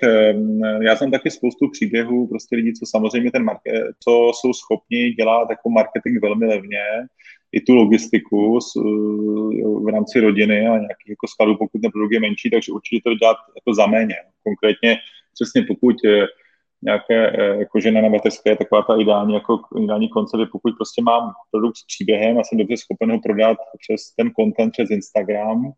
[0.80, 5.50] já jsem taky spoustu příběhů prostě lidí, co samozřejmě ten market, co jsou schopni dělat
[5.50, 6.80] jako marketing velmi levně,
[7.54, 8.74] i tu logistiku s,
[9.84, 13.14] v rámci rodiny a nějakých jako skladů, pokud ten produkt je menší, takže určitě to
[13.14, 14.16] dělat jako za méně.
[14.42, 14.96] Konkrétně
[15.34, 16.26] přesně pokud eh,
[16.82, 21.02] nějaké eh, jako žena na mateřské je taková ta ideální, jako ideální koncept, pokud prostě
[21.02, 25.72] mám produkt s příběhem a jsem dobře schopen ho prodat přes ten content, přes Instagram,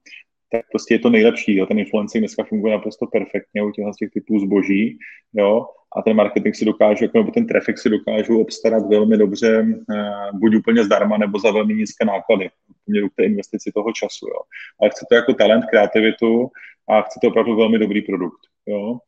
[0.52, 1.56] tak prostě je to nejlepší.
[1.56, 1.66] Jo.
[1.66, 4.98] Ten influencing dneska funguje naprosto perfektně u těchto těch typů zboží,
[5.32, 9.66] jo, a ten marketing si dokážu, jako, nebo ten traffic si dokážu obstarat velmi dobře,
[9.94, 12.50] eh, buď úplně zdarma, nebo za velmi nízké náklady,
[12.84, 14.40] poměru k té investici toho času, jo.
[14.80, 16.48] Ale chce to jako talent, kreativitu
[16.88, 18.98] a chce to opravdu velmi dobrý produkt, jo.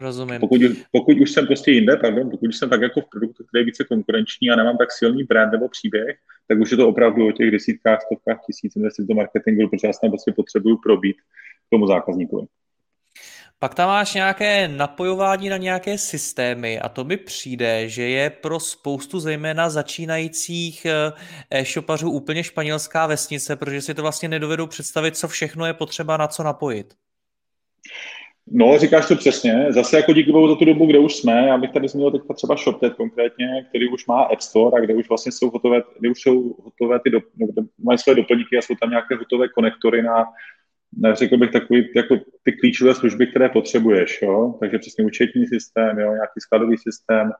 [0.00, 0.40] Rozumím.
[0.40, 3.60] Pokud, pokud už jsem prostě jinde, pardon, pokud už jsem tak jako v produktu, který
[3.60, 6.16] je více konkurenční a nemám tak silný brand nebo příběh,
[6.48, 9.92] tak už je to opravdu o těch desítkách, stovkách tisíc investic do marketingu, protože já
[10.02, 11.16] tam prostě potřebuju probít
[11.66, 12.46] k tomu zákazníkovi.
[13.58, 18.60] Pak tam máš nějaké napojování na nějaké systémy a to mi přijde, že je pro
[18.60, 21.12] spoustu zejména začínajících eh,
[21.50, 26.28] e-shopařů úplně španělská vesnice, protože si to vlastně nedovedou představit, co všechno je potřeba na
[26.28, 26.94] co napojit.
[28.54, 29.66] No, říkáš to přesně.
[29.68, 32.34] Zase jako díky bohu za tu dobu, kde už jsme, já bych tady zmínil teďka
[32.34, 36.10] třeba ShopTet konkrétně, který už má App Store a kde už vlastně jsou hotové, kde
[36.10, 37.20] už jsou hotové ty, do,
[37.84, 40.24] mají své doplňky a jsou tam nějaké hotové konektory na,
[41.12, 44.54] řekl bych, takový, jako ty klíčové služby, které potřebuješ, jo?
[44.60, 46.12] takže přesně účetní systém, jo?
[46.12, 47.32] nějaký skladový systém,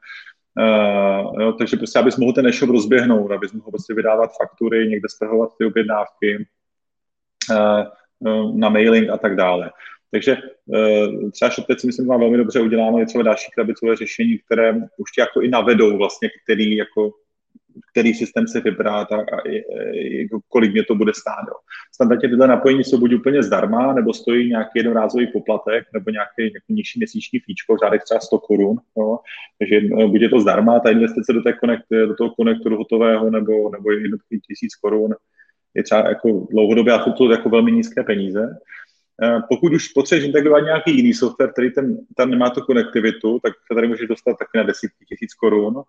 [0.59, 5.09] Uh, jo, takže prostě, abys mohl ten e-shop rozběhnout, abys mohl prostě vydávat faktury, někde
[5.09, 6.47] stahovat ty objednávky,
[7.51, 7.85] uh,
[8.19, 9.71] uh, na mailing a tak dále.
[10.13, 14.39] Takže uh, třeba ShopTet si myslím má velmi dobře uděláno, je třeba další krabicové řešení,
[14.39, 17.13] které už tě jako i navedou vlastně, který jako
[17.93, 19.49] který systém se vybrat a, a, a
[19.95, 21.45] jako kolik mě to bude stát.
[21.49, 21.55] Jo.
[21.95, 26.73] Standardně tyhle napojení jsou buď úplně zdarma, nebo stojí nějaký jednorázový poplatek, nebo nějaký, nějaký
[26.75, 28.77] nižší měsíční fíčko, v řádech třeba 100 korun.
[29.59, 33.31] Takže eh, buď je to zdarma, ta investice do, té konekt, do toho konektoru hotového,
[33.31, 35.15] nebo, nebo jednotky tisíc korun
[35.75, 38.59] je třeba jako dlouhodobě a jsou to jako velmi nízké peníze.
[39.23, 43.53] Eh, pokud už potřebuješ integrovat nějaký jiný software, který ten, tam nemá tu konektivitu, tak
[43.53, 45.83] se tady můžeš dostat taky na desítky tisíc korun,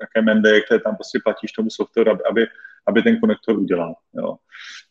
[0.00, 2.46] jaké mende, které tam prostě platíš tomu softwaru, aby,
[2.86, 3.94] aby ten konektor udělal.
[4.14, 4.36] Jo.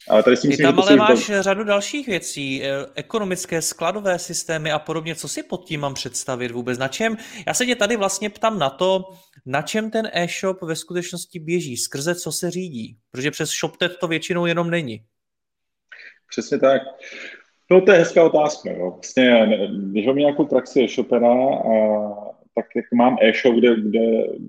[0.10, 1.44] Ale tady si myslím, Ty tam ale máš to...
[1.44, 5.16] řadu dalších věcí, eh, ekonomické, skladové systémy a podobně.
[5.16, 6.78] Co si pod tím mám představit vůbec?
[6.78, 7.18] Na čem?
[7.48, 9.04] Já se tě tady vlastně ptám na to,
[9.46, 12.98] na čem ten e-shop ve skutečnosti běží, skrze co se řídí.
[13.12, 15.04] Protože přes ShopTet to většinou jenom není.
[16.30, 16.82] Přesně tak.
[17.72, 18.72] No to je hezká otázka.
[18.72, 18.92] Jo.
[18.92, 19.58] Vlastně,
[19.92, 24.00] když mám nějakou praxi e-shopera, a, tak jak mám e-shop, kde, kde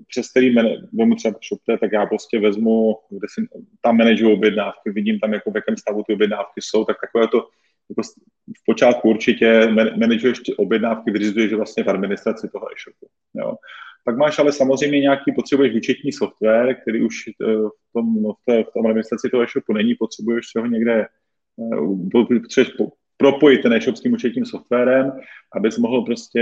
[0.07, 0.55] přes který
[0.93, 3.47] vezmu třeba ShopTet, tak já prostě vezmu, kde si
[3.81, 7.47] tam manažuji objednávky, vidím tam, jako v jakém stavu ty objednávky jsou, tak takové to
[7.89, 8.01] jako
[8.57, 13.07] v počátku určitě manažuješ objednávky, vyřizuješ vlastně v administraci toho e-shopu.
[13.33, 13.55] Jo.
[14.05, 18.63] Pak máš ale samozřejmě nějaký, potřebuješ účetní software, který už eh, v tom, no, v,
[18.63, 21.07] v tom administraci toho e-shopu není, potřebuješ ho někde,
[21.73, 21.79] eh,
[22.11, 25.11] potřebuješ propojit ten e-shop s tím účetním softwarem,
[25.53, 26.39] abys mohl prostě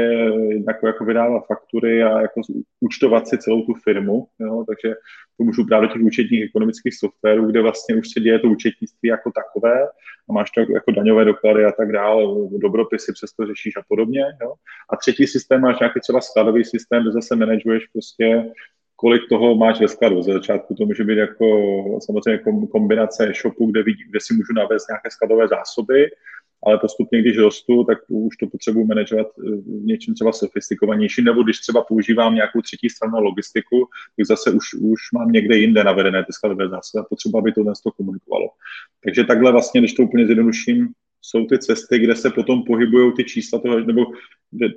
[0.67, 2.41] jako, jako vydávat faktury a jako
[2.79, 4.27] účtovat si celou tu firmu.
[4.39, 4.63] Jo?
[4.67, 4.95] Takže
[5.37, 9.09] to můžu právě do těch účetních ekonomických softwarů, kde vlastně už se děje to účetnictví
[9.09, 9.87] jako takové
[10.29, 12.23] a máš to jako, daňové doklady a tak dále,
[12.57, 14.23] dobropisy přes to řešíš a podobně.
[14.41, 14.53] Jo?
[14.93, 18.43] A třetí systém máš nějaký třeba skladový systém, kde zase manažuješ prostě
[19.01, 20.21] kolik toho máš ve skladu.
[20.21, 21.45] Ze začátku to může být jako
[22.05, 26.09] samozřejmě kombinace e-shopu, kde, vidí, kde si můžu navést nějaké skladové zásoby,
[26.65, 31.43] ale postupně, když rostu, tak už to potřebuji manažovat eh, v něčem třeba sofistikovanější, nebo
[31.43, 36.25] když třeba používám nějakou třetí stranu logistiku, tak zase už, už mám někde jinde navedené
[36.25, 38.49] ty skladové zásoby a potřeba, aby to dnes to komunikovalo.
[39.03, 40.87] Takže takhle vlastně, když to úplně zjednoduším,
[41.21, 44.05] jsou ty cesty, kde se potom pohybují ty čísla toho, nebo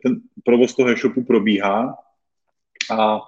[0.03, 1.97] ten provoz toho e-shopu probíhá
[2.91, 3.21] a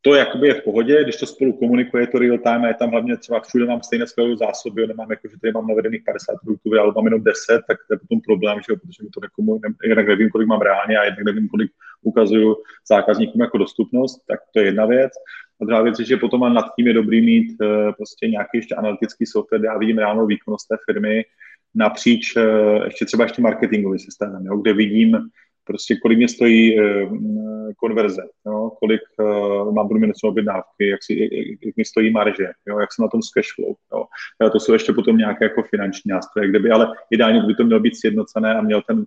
[0.00, 3.16] to jakoby je v pohodě, když to spolu komunikuje, to real time je tam hlavně
[3.16, 6.92] třeba všude mám stejné skvělé zásoby, nemám jako, že tady mám navedených 50 produktů, ale
[6.96, 10.30] mám jenom 10, tak to je potom problém, že protože mi to nekomu, jednak nevím,
[10.30, 11.70] kolik mám reálně a jednak nevím, kolik
[12.02, 12.56] ukazuju
[12.88, 15.12] zákazníkům jako dostupnost, tak to je jedna věc.
[15.60, 18.74] A druhá věc je, že potom nad tím je dobrý mít uh, prostě nějaký ještě
[18.74, 21.24] analytický software, já vidím reálnou výkonnost té firmy
[21.74, 25.18] napříč uh, ještě třeba ještě marketingovým systémem, jo, kde vidím,
[25.64, 27.18] prostě kolik mě stojí uh,
[27.76, 32.78] konverze, jo, kolik uh, mám průměrnou objednávky, jak, si, jak, jak mi stojí marže, jo,
[32.78, 33.74] jak jsem na tom s cashflow.
[33.92, 34.04] Jo.
[34.40, 37.64] A to jsou ještě potom nějaké jako finanční nástroje, kde by ale ideálně by to
[37.64, 39.04] mělo být sjednocené a měl ten,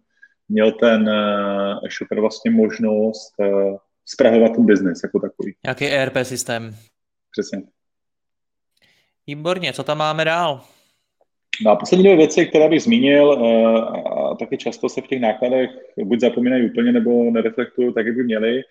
[0.50, 5.56] měl ten uh, shopper vlastně možnost uh, zpravovat ten biznis jako takový.
[5.68, 6.76] Jaký ERP systém?
[7.32, 7.62] Přesně.
[9.28, 10.62] Výborně, co tam máme dál?
[11.66, 15.22] No a poslední dvě věci, které bych zmínil, eh, a taky často se v těch
[15.22, 15.70] nákladech
[16.04, 18.62] buď zapomínají úplně, nebo nereflektují tak, jak by měli,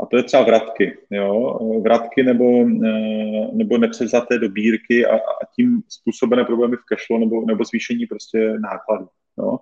[0.00, 1.58] a to je třeba vratky, jo?
[1.82, 7.64] vratky nebo, eh, nebo nepřevzaté dobírky a, a tím způsobené problémy v cashflow nebo, nebo
[7.64, 9.08] zvýšení prostě nákladů.
[9.38, 9.58] Jo?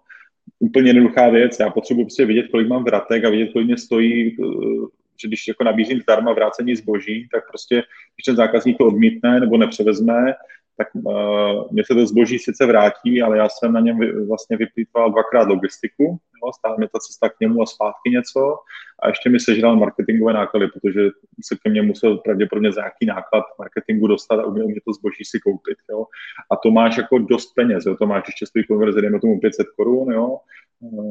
[0.59, 4.29] Úplně jednoduchá věc, já potřebuji prostě vidět, kolik mám vratek a vidět, kolik mě stojí,
[4.29, 4.87] eh,
[5.23, 9.57] že když jako nabízím zdarma vrácení zboží, tak prostě, když ten zákazník to odmítne nebo
[9.57, 10.35] nepřevezme,
[10.77, 14.57] tak uh, mě se to zboží sice vrátí, ale já jsem na něm vy, vlastně
[14.57, 16.05] vyplýtval dvakrát logistiku,
[16.45, 18.57] jo, stále mě ta cesta k němu a zpátky něco
[19.03, 21.01] a ještě mi sežral marketingové náklady, protože
[21.45, 25.25] se ke mně musel pravděpodobně za nějaký náklad marketingu dostat a uměl mě to zboží
[25.25, 25.79] si koupit.
[25.91, 26.07] Jo.
[26.51, 27.97] A to máš jako dost peněz, jo.
[27.97, 30.39] to máš ještě stojí konverze, dejme tomu 500 korun, jo.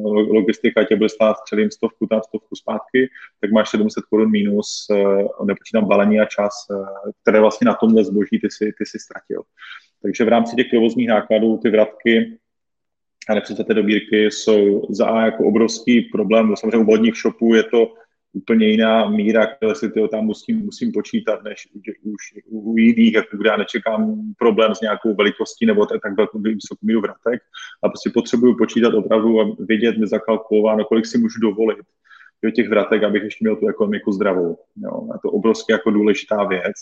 [0.10, 3.10] Logistika tě bude stát celým stovku, tam stovku zpátky,
[3.42, 6.88] tak máš 700 korun minus, uh, nepočítám balení a čas, uh,
[7.22, 9.42] které vlastně na tomhle zboží ty si, ty si ztratil.
[10.02, 12.38] Takže v rámci těch provozních nákladů ty vratky
[13.30, 16.56] a nepřevzaté dobírky jsou za A jako obrovský problém.
[16.56, 17.94] Samozřejmě u vodních shopů je to
[18.34, 21.68] úplně jiná míra, které si tyho tam musím, musím počítat, než
[22.04, 26.86] už u jiných, jako kde já nečekám problém s nějakou velikostí nebo tak, velkou vysokou
[26.86, 27.42] míru vratek,
[27.84, 31.78] a prostě potřebuju počítat opravdu a vědět, mi zakalkulováno, kolik si můžu dovolit
[32.44, 34.58] do těch vratek, abych ještě měl tu ekonomiku zdravou.
[34.84, 35.08] Jo.
[35.16, 36.74] A to obrovsky jako důležitá věc.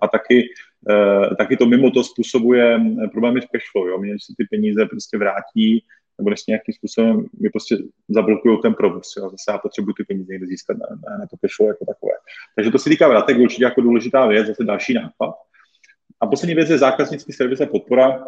[0.00, 0.48] A taky,
[0.90, 2.80] eh, taky to mimo to způsobuje
[3.12, 3.88] problémy s cashflow.
[3.88, 3.98] Jo.
[3.98, 5.84] Mě se ty peníze prostě vrátí,
[6.18, 7.76] nebo než nějakým způsobem mi prostě
[8.08, 9.16] zablokují ten provoz.
[9.16, 9.30] Jo.
[9.30, 12.12] Zase já potřebuji ty peníze někde získat na, na, na to cashflow jako takové.
[12.56, 15.34] Takže to se týká vratek určitě jako důležitá věc, zase další nápad.
[16.20, 18.24] A poslední věc je zákaznický servis a podpora.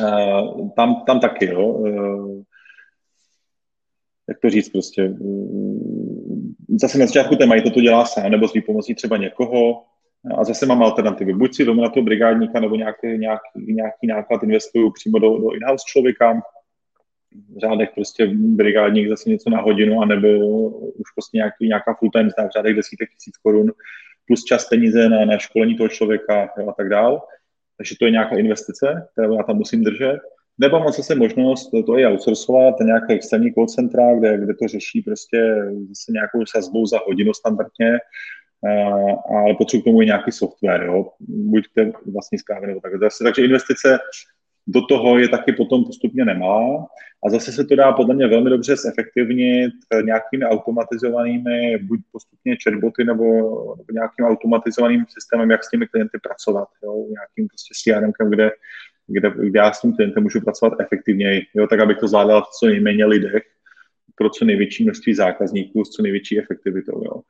[0.00, 1.66] Uh, tam, tam taky, jo.
[1.66, 2.42] Uh,
[4.28, 8.52] jak to říct prostě, mm, zase na začátku ten majitel to dělá sám, nebo s
[8.52, 9.84] výpomocí třeba někoho,
[10.38, 11.34] a zase mám alternativy.
[11.34, 15.54] Buď si doma na toho brigádníka, nebo nějaký, nějaký, nějaký náklad investuju přímo do, do
[15.54, 16.42] in-house člověka,
[17.60, 20.28] řádech prostě brigádník zase něco na hodinu, anebo
[20.68, 23.72] už prostě nějaký, nějaká full-time v řádech desítek tisíc korun,
[24.26, 27.22] plus čas peníze na, na školení toho člověka a tak dál.
[27.76, 30.18] Takže to je nějaká investice, kterou já tam musím držet.
[30.58, 35.02] Nebo mám zase možnost to i outsourcovat, nějaké externí call centra, kde, kde to řeší
[35.02, 35.56] prostě
[35.88, 37.98] zase nějakou sazbou za hodinu standardně,
[39.30, 41.10] ale potřebuji k tomu i nějaký software, jo?
[41.20, 43.00] buď to vlastní zprávy nebo tak.
[43.00, 43.98] Zase, takže investice
[44.66, 46.86] do toho je taky potom postupně nemá.
[47.26, 49.72] A zase se to dá podle mě velmi dobře zefektivnit
[50.04, 53.24] nějakými automatizovanými, buď postupně chatboty nebo,
[53.76, 56.68] nebo nějakým automatizovaným systémem, jak s těmi klienty pracovat.
[56.84, 56.92] Jo?
[56.92, 58.50] Nějakým prostě CRM, kde
[59.06, 62.58] kde, kde já s tím klientem můžu pracovat efektivněji, jo, tak abych to zvládal v
[62.58, 63.42] co nejméně lidech,
[64.14, 67.04] pro co největší množství zákazníků s co největší efektivitou.
[67.04, 67.20] Jo.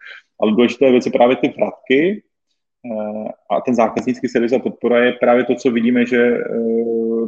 [0.41, 2.23] Ale důležité věc je právě ty vratky,
[3.51, 6.39] a ten zákaznický servis a podpora je právě to, co vidíme, že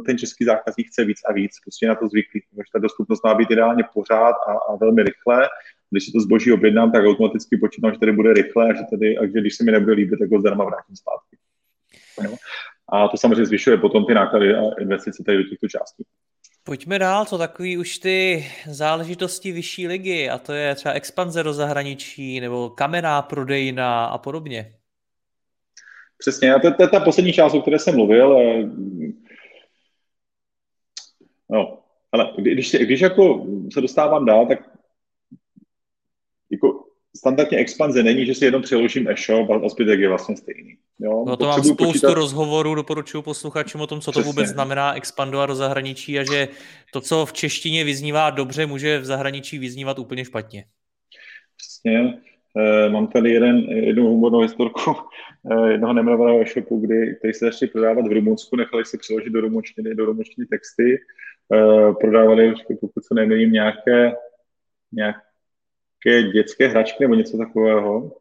[0.05, 3.33] ten český zákazník chce víc a víc, prostě na to zvyklý, protože ta dostupnost má
[3.33, 5.47] být ideálně pořád a, a velmi rychle.
[5.89, 9.17] Když si to zboží objednám, tak automaticky počítám, že tady bude rychle a že, tady,
[9.17, 11.37] a že když se mi nebude líbit, tak ho zdarma vrátím zpátky.
[12.23, 12.35] Jo?
[12.89, 16.03] A to samozřejmě zvyšuje potom ty náklady a investice tady do těchto částí.
[16.63, 21.53] Pojďme dál, co takový už ty záležitosti vyšší ligy, a to je třeba expanze do
[21.53, 24.73] zahraničí, nebo kamera prodejna a podobně.
[26.17, 28.37] Přesně, a to, je ta poslední část, o které jsem mluvil.
[31.49, 31.79] No,
[32.11, 34.59] ale když, když jako se dostávám dál, tak
[36.51, 36.83] jako
[37.17, 40.77] standardně expanze není, že si jenom přeložím e-shop a zbytek je vlastně stejný.
[40.99, 41.25] Jo?
[41.27, 42.13] No to mám spoustu počítat...
[42.13, 44.23] rozhovorů, doporučuji posluchačům o tom, co Přesně.
[44.23, 46.47] to vůbec znamená expandovat do zahraničí a že
[46.93, 50.65] to, co v češtině vyznívá dobře, může v zahraničí vyznívat úplně špatně.
[51.57, 52.21] Přesně.
[52.57, 54.95] E, mám tady jeden, jednu humornou historku
[55.51, 59.41] e, jednoho nejmenovaného e-shopu, kdy, který se začali prodávat v Rumunsku, nechali si přeložit do
[59.41, 60.97] rumunštiny, do rumunštiny texty, e,
[61.93, 64.15] prodávali, pokud se nejmením, nějaké,
[64.91, 68.11] nějaké dětské hračky nebo něco takového.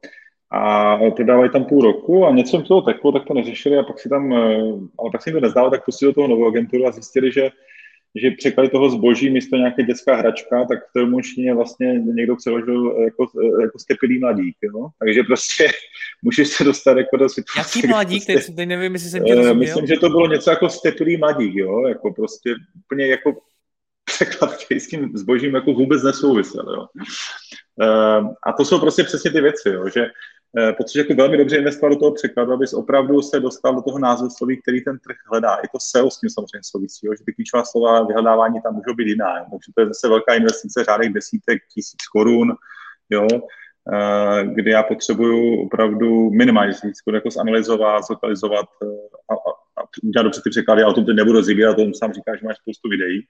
[0.51, 3.99] A prodávají tam půl roku a něco jim toho teklo, tak to neřešili a pak
[3.99, 4.57] si tam, eh,
[4.99, 7.51] ale pak si jim to nezdálo, tak pustili do toho novou agenturu a zjistili, že
[8.23, 13.27] že překlady toho zboží místo nějaké dětská hračka, tak v termočtině vlastně někdo přeložil jako,
[13.61, 14.89] jako stepilý mladík, jo?
[14.99, 15.69] Takže prostě
[16.23, 17.79] můžeš se dostat jako do situace.
[17.79, 18.27] Jaký mladík?
[18.27, 19.55] Prostě, teď nevím, jestli jsem tě rozuměl.
[19.55, 21.89] Myslím, že to bylo něco jako stepilý mladík, jo?
[21.89, 23.37] Jako prostě úplně jako
[24.05, 26.87] překlad, který s tím zbožím jako vůbec nesouvisel, jo?
[27.81, 30.07] Ehm, a to jsou prostě přesně ty věci, jo, že
[30.59, 33.99] eh, potřebuješ jako velmi dobře investovat do toho překladu, abys opravdu se dostal do toho
[33.99, 35.55] názvu sloví, který ten trh hledá.
[35.55, 38.95] I to SEO s tím samozřejmě souvisí, jo, že ty klíčová slova vyhledávání tam můžou
[38.95, 39.35] být jiná.
[39.51, 42.55] Takže to je zase velká investice řádek desítek tisíc korun,
[43.11, 43.27] jo,
[43.93, 48.87] eh, kdy já potřebuju opravdu minimálně tisíc korun jako zanalizovat, zlokalizovat eh,
[49.31, 50.81] a, a, a udělat dobře ty překlady.
[50.81, 53.27] Já o tom teď nebudu rozvíjet, o tom sám říká, že máš spoustu videí.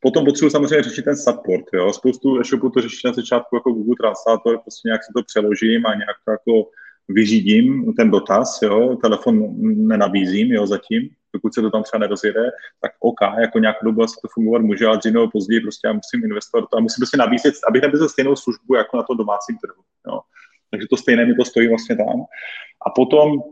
[0.00, 1.64] Potom potřebuji samozřejmě řešit ten support.
[1.74, 1.92] Jo.
[1.92, 5.94] Spoustu e-shopů to řeší na začátku jako Google Translator, prostě nějak si to přeložím a
[5.94, 6.70] nějak to jako
[7.08, 8.96] vyřídím ten dotaz, jo.
[8.96, 9.54] telefon
[9.86, 14.14] nenabízím jo, zatím, pokud se to tam třeba nerozjede, tak OK, jako nějakou dobu asi
[14.22, 17.16] to fungovat může, ale dřív nebo později prostě já musím investovat to a musím prostě
[17.16, 19.82] nabízet, abych nabízel stejnou službu jako na tom domácím trhu.
[20.06, 20.20] Jo.
[20.70, 22.24] Takže to stejné mi to stojí vlastně tam.
[22.86, 23.42] A potom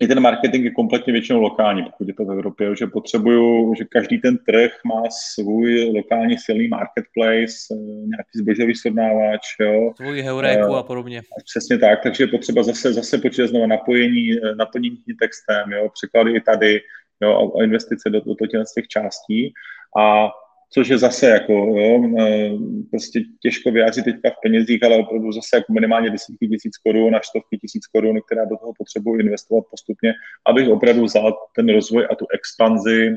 [0.00, 3.84] i ten marketing je kompletně většinou lokální, pokud je to v Evropě, že potřebuju, že
[3.84, 7.76] každý ten trh má svůj lokální silný marketplace, eh,
[8.06, 9.92] nějaký zbožový srovnávač, jo.
[9.96, 11.22] Svůj heuréku uh, a podobně.
[11.44, 15.88] Přesně tak, takže je potřeba zase, zase počítat znovu napojení, eh, naplnění tím textem, jo,
[15.94, 16.80] překlady i tady,
[17.22, 19.52] jo, a investice do, do těch částí.
[19.98, 20.30] A
[20.70, 22.50] což je zase jako, jo, e,
[22.90, 27.20] prostě těžko vyjádřit teďka v penězích, ale opravdu zase jako minimálně desítky tisíc korun a
[27.24, 30.12] stovky tisíc korun, která do toho potřebuji investovat postupně,
[30.46, 33.16] abych opravdu vzal ten rozvoj a tu expanzi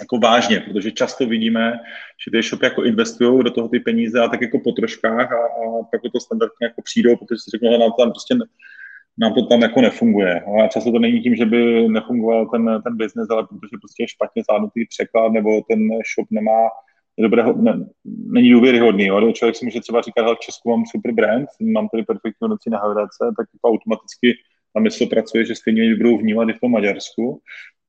[0.00, 1.72] jako vážně, protože často vidíme,
[2.24, 5.36] že ty shopy jako investují do toho ty peníze a tak jako po troškách a,
[5.36, 8.34] a pak to standardně jako přijdou, protože si řeknou, že nám tam prostě
[9.18, 10.40] nám to tam jako nefunguje.
[10.40, 14.08] A často to není tím, že by nefungoval ten, ten business, ale protože prostě je
[14.08, 15.78] špatně zvládnutý překlad nebo ten
[16.14, 16.68] shop nemá
[17.20, 19.06] dobrého, ne, není důvěryhodný.
[19.06, 19.32] Jo.
[19.32, 22.70] Člověk si může třeba říkat, že v Česku mám super brand, mám tady perfektní noci
[22.70, 24.34] na hledace, tak jako automaticky
[24.74, 27.40] tam mysl pracuje, že stejně ji budou vnímat i v tom Maďarsku,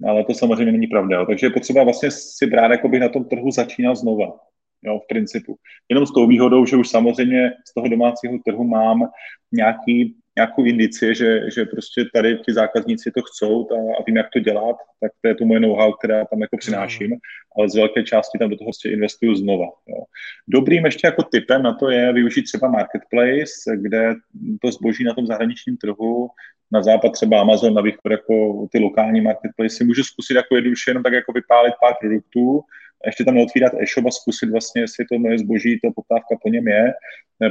[0.07, 1.17] ale to samozřejmě není pravda.
[1.17, 1.25] Jo.
[1.25, 4.39] Takže je potřeba vlastně si brát, jako bych na tom trhu začínal znova.
[4.83, 5.55] Jo, v principu.
[5.89, 9.09] Jenom s tou výhodou, že už samozřejmě z toho domácího trhu mám
[9.51, 14.27] nějaký nějakou indici, že, že prostě tady ti zákazníci to chcou a, a vím, jak
[14.33, 17.11] to dělat, tak to je to moje know-how, která tam jako přináším,
[17.57, 19.65] ale z velké části tam do toho prostě investuju znova.
[19.65, 20.03] Jo.
[20.47, 24.13] Dobrým ještě jako typem na to je využít třeba marketplace, kde
[24.61, 26.29] to zboží na tom zahraničním trhu
[26.73, 31.03] na západ třeba Amazon, na východ jako ty lokální marketplace, můžu zkusit jako jednoduše jenom
[31.03, 32.61] tak jako vypálit pár produktů,
[33.05, 36.67] ještě tam neotvírat e-shop a zkusit vlastně, jestli to moje zboží, to poptávka po něm
[36.67, 36.93] je,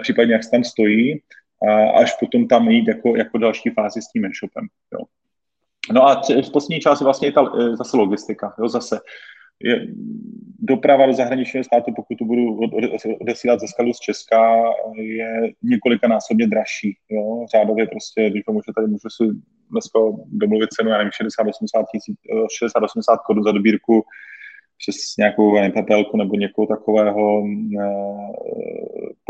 [0.02, 1.22] případně jak se tam stojí
[1.94, 4.66] až potom tam jít jako, jako další fázi s tím e-shopem.
[4.92, 5.04] Jo.
[5.92, 8.54] No a v poslední části vlastně je ta e, zase logistika.
[8.58, 9.00] Jo, zase
[9.62, 9.86] je
[10.58, 12.58] doprava do zahraničního státu, pokud to budu
[13.20, 14.62] odesílat ze skladu z Česka,
[14.96, 16.96] je několikanásobně dražší.
[17.10, 17.46] Jo?
[17.52, 19.24] Řádově prostě, když tomu, že tady můžu si
[19.70, 21.84] dneska domluvit cenu, já nevím, 60-80
[22.76, 24.04] 60-80 korun za dobírku
[24.78, 27.44] přes nějakou PPL nebo někoho takového
[27.80, 28.30] eh,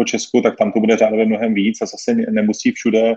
[0.01, 3.15] po Česku, tak tam to bude řádově mnohem víc a zase nemusí všude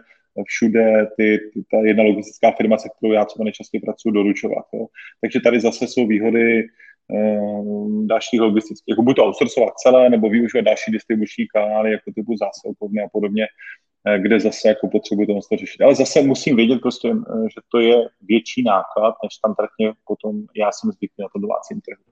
[0.48, 4.66] všude ty, ty, ta jedna logistická firma, se kterou já třeba nejčastěji pracuji, doručovat.
[4.74, 4.86] Jo.
[5.22, 6.68] Takže tady zase jsou výhody
[7.16, 7.40] eh,
[8.06, 13.02] dalších logistických, jako buď to outsourcovat celé, nebo využívat další distribuční kanály, jako typu zásilkovny
[13.02, 13.46] a podobně,
[14.08, 15.82] eh, kde zase jako potřebuji to řešit.
[15.82, 20.72] Ale zase musím vědět prostě, eh, že to je větší náklad, než standardně potom já
[20.72, 22.04] jsem zvyklý na to domácím trhu.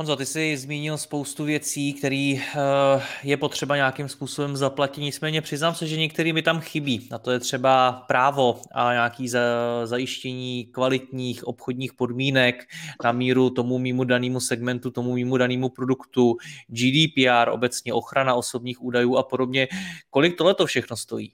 [0.00, 5.74] Honzo, ty jsi zmínil spoustu věcí, které eh, je potřeba nějakým způsobem zaplatit, nicméně přiznám
[5.74, 7.08] se, že některý mi tam chybí.
[7.12, 9.40] A to je třeba právo a nějaký za,
[9.84, 12.64] zajištění kvalitních obchodních podmínek
[13.04, 16.36] na míru tomu mýmu danému segmentu, tomu mýmu danému produktu,
[16.68, 19.68] GDPR, obecně ochrana osobních údajů a podobně.
[20.10, 21.32] Kolik tohle to všechno stojí?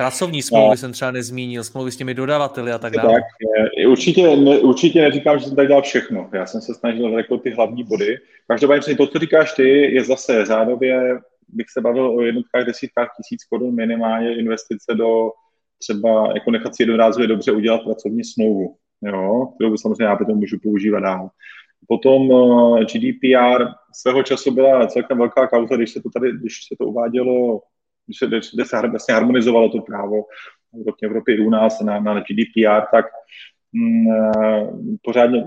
[0.00, 0.76] Pracovní smlouvy no.
[0.76, 3.14] jsem třeba nezmínil, smlouvy s těmi dodavateli a tak dále.
[3.14, 3.22] Tak,
[3.88, 6.30] určitě, ne, určitě neříkám, že jsem tady dělal všechno.
[6.32, 8.16] Já jsem se snažil jako ty hlavní body.
[8.48, 13.44] Každopádně to, co říkáš ty, je zase řádově, bych se bavil o jednotkách desítkách tisíc
[13.44, 15.30] korun minimálně investice do
[15.78, 20.58] třeba jako nechat si jednorázově dobře udělat pracovní smlouvu, jo, kterou samozřejmě já potom můžu
[20.62, 21.28] používat dál.
[21.88, 26.74] Potom eh, GDPR svého času byla celkem velká kauza, když se to tady, když se
[26.78, 27.60] to uvádělo
[28.28, 30.24] když se, se vlastně harmonizovalo to právo
[30.72, 33.04] v Evropě i u nás na, na GDPR, tak
[33.72, 34.70] mm, eh,
[35.02, 35.44] pořádně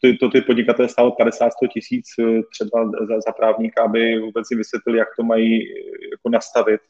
[0.00, 4.56] to, to ty podnikatelé stálo 50-100 tisíc eh, třeba za, za právníka, aby vůbec si
[4.56, 5.66] vysvětlili, jak to mají eh,
[6.10, 6.80] jako nastavit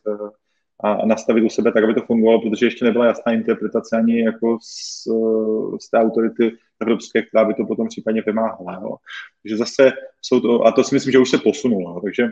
[0.85, 4.59] a nastavit u sebe tak, aby to fungovalo, protože ještě nebyla jasná interpretace ani jako
[4.63, 5.03] z,
[5.81, 8.97] z té autority evropské, která by to potom případně vymáhala.
[9.43, 9.93] Takže zase
[10.23, 12.01] jsou to, a to si myslím, že už se posunulo.
[12.01, 12.29] Takže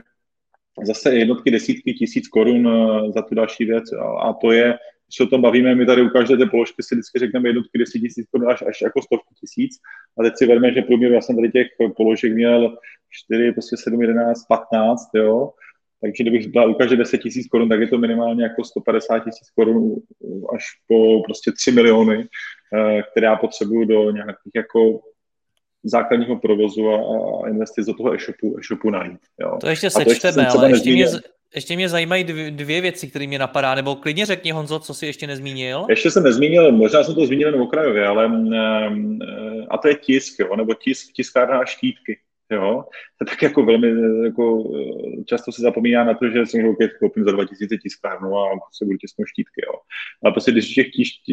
[0.82, 3.84] zase jednotky, desítky tisíc korun eh, za tu další věc.
[4.22, 6.94] A to je, když se o tom bavíme, my tady u každé té položky si
[6.94, 9.76] vždycky řekneme jednotky desítky tisíc korun až, až jako stovky tisíc.
[10.18, 11.66] A teď si vedeme, že průměr já jsem tady těch
[11.96, 12.76] položek měl
[13.10, 15.50] 4, prostě 7, 11, 15, jo,
[16.00, 19.50] takže kdybych dal u každé 10 tisíc korun, tak je to minimálně jako 150 tisíc
[19.50, 19.96] korun
[20.54, 22.28] až po prostě 3 miliony,
[22.74, 25.00] eh, které já potřebuju do nějakých jako
[25.82, 29.20] základního provozu a, a investic do toho e-shopu, e-shopu najít.
[29.40, 29.58] Jo.
[29.60, 31.06] To ještě sečteme, ale ještě mě,
[31.54, 35.06] ještě mě zajímají dvě, dvě věci, které mě napadá, nebo klidně řekni Honzo, co jsi
[35.06, 35.86] ještě nezmínil.
[35.88, 39.18] Ještě jsem nezmínil, možná jsem to zmínil jenom okrajově, ale um,
[39.70, 42.18] a to je tisk, jo, nebo tisk, tiskárna a štítky.
[42.50, 42.84] Jo?
[43.28, 43.88] Tak jako velmi,
[44.24, 44.72] jako,
[45.26, 48.98] často se zapomíná na to, že jsem OK, koupím za 2000 tiskárnu a prostě budu
[48.98, 49.62] tisknout štítky.
[49.66, 49.72] Jo?
[50.24, 50.86] A prostě když těch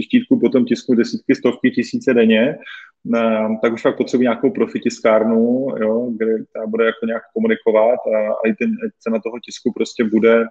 [0.03, 2.57] štítků potom tisknu desítky, stovky, tisíce denně,
[3.61, 8.18] tak už fakt potřebuji nějakou profi tiskárnu, jo, kde ta bude jako nějak komunikovat a,
[8.32, 10.45] a i ten cena toho tisku prostě bude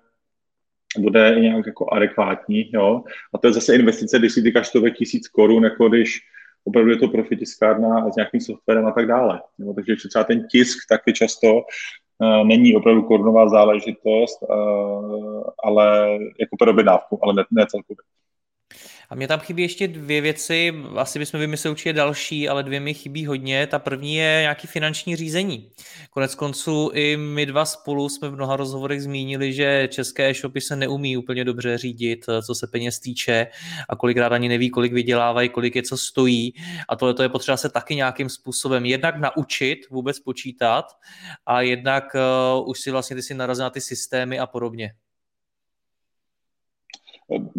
[0.99, 3.03] bude nějak jako adekvátní, jo.
[3.35, 6.21] A to je zase investice, si týkáš stovek tisíc korun, jako když
[6.67, 9.43] opravdu je to profi tiskárna a s nějakým softwarem a tak dále.
[9.59, 9.73] Jo.
[9.75, 16.71] Takže třeba ten tisk taky často uh, není opravdu korunová záležitost, uh, ale jako pro
[16.71, 18.03] objednávku, ale ne, ne celkově.
[19.11, 22.95] A mě tam chybí ještě dvě věci, asi bychom vymysleli určitě další, ale dvě mi
[22.95, 23.67] chybí hodně.
[23.67, 25.71] Ta první je nějaký finanční řízení.
[26.11, 30.77] Konec konců i my dva spolu jsme v mnoha rozhovorech zmínili, že české e-shopy se
[30.77, 33.47] neumí úplně dobře řídit, co se peněz týče
[33.89, 36.55] a kolikrát ani neví, kolik vydělávají, kolik je co stojí.
[36.89, 40.85] A tohle to je potřeba se taky nějakým způsobem jednak naučit vůbec počítat
[41.47, 44.93] a jednak uh, už si vlastně ty si narazil na ty systémy a podobně.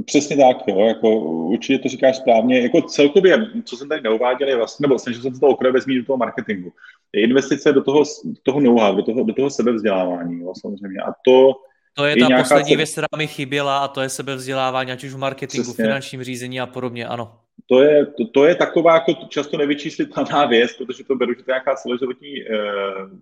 [0.05, 2.61] Přesně tak, jo, jako určitě to říkáš správně.
[2.61, 5.99] Jako celkově, co jsem tady neuváděl, je vlastně, nebo snažil jsem se to okrajově zmínit
[5.99, 6.73] do toho marketingu.
[7.13, 10.99] Je investice do toho, do toho know-how, do toho, do toho sebevzdělávání, jo, samozřejmě.
[11.01, 11.53] A to,
[11.93, 15.13] to je, je ta poslední věc, která mi chyběla a to je sebevzdělávání, ať už
[15.13, 15.85] v marketingu, Přesně.
[15.85, 17.39] finančním řízení a podobně, ano.
[17.69, 21.51] To je, to, to je taková jako často nevyčíslitelná věc, protože to beru, že to
[21.51, 22.55] je nějaká celoživotní, eh,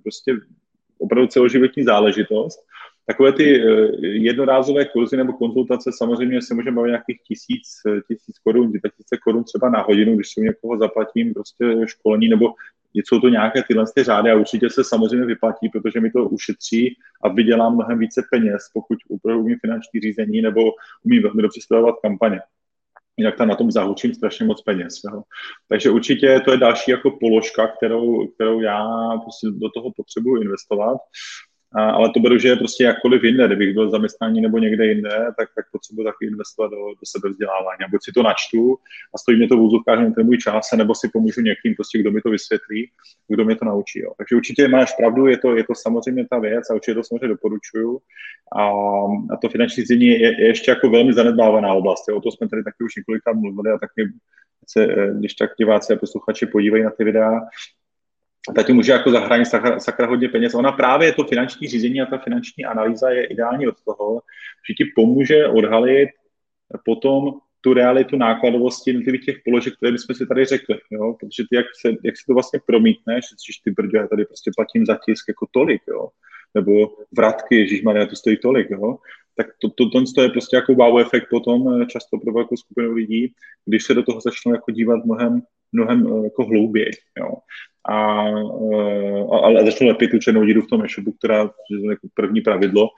[0.03, 0.33] prostě
[0.99, 2.59] opravdu celoživotní záležitost
[3.07, 8.39] Takové ty eh, jednorázové kurzy nebo konzultace samozřejmě se můžeme bavit nějakých tisíc, eh, tisíc
[8.39, 12.53] korun, tisíce korun třeba na hodinu, když si někoho zaplatím prostě školení nebo
[12.95, 16.97] jsou to nějaké tyhle ty řády a určitě se samozřejmě vyplatí, protože mi to ušetří
[17.23, 20.61] a vydělám mnohem více peněz, pokud opravdu umím finanční řízení nebo
[21.03, 22.39] umím velmi dobře spravovat kampaně.
[23.17, 24.93] Jinak tam na tom zahučím strašně moc peněz.
[25.11, 25.21] Jo.
[25.67, 28.87] Takže určitě to je další jako položka, kterou, kterou já
[29.23, 30.97] prostě do toho potřebuji investovat
[31.73, 33.47] ale to beru, že je prostě jakkoliv jinde.
[33.47, 37.81] Kdybych byl zaměstnání nebo někde jinde, tak, tak potřebuji taky investovat do, do sebevzdělávání.
[37.85, 38.77] A buď si to načtu
[39.15, 41.99] a stojí mě to v úzovkách na ten můj čas, nebo si pomůžu někým, prostě,
[41.99, 42.89] kdo mi to vysvětlí,
[43.27, 43.99] kdo mě to naučí.
[43.99, 44.11] Jo.
[44.17, 47.27] Takže určitě máš pravdu, je to, je to samozřejmě ta věc a určitě to samozřejmě
[47.27, 47.99] doporučuju.
[48.57, 48.63] A,
[49.33, 52.07] a to finanční řízení je, je, ještě jako velmi zanedbávaná oblast.
[52.09, 52.17] Jo.
[52.17, 54.11] O to jsme tady taky už několikrát mluvili a taky
[54.67, 57.41] se, eh, když tak diváci a posluchači podívají na ty videa,
[58.53, 60.53] ta ti může jako zahránit sakra, sakra hodně peněz.
[60.53, 64.21] Ona právě to finanční řízení a ta finanční analýza je ideální od toho,
[64.69, 66.09] že ti pomůže odhalit
[66.85, 71.15] potom tu realitu nákladovosti jednotlivých těch položek, které bychom si tady řekli, jo?
[71.19, 74.51] protože ty, jak, se, jak si to vlastně promítneš, když ty brdě, já tady prostě
[74.55, 76.09] platím za tisk jako tolik, jo?
[76.55, 76.71] nebo
[77.17, 78.97] vratky, Ježíš Maria, to stojí tolik, jo?
[79.37, 82.57] Tak to, to, to, to je prostě jako wow efekt potom eh, často pro velkou
[82.57, 83.33] skupinu lidí,
[83.65, 86.91] když se do toho začnou jako dívat mnohem, mnohem eh, jako hlouběji.
[87.19, 87.33] Jo.
[87.89, 92.07] A, eh, a, a začnou lepit tu černou díru v tom e-shopu, která je jako
[92.13, 92.89] první pravidlo,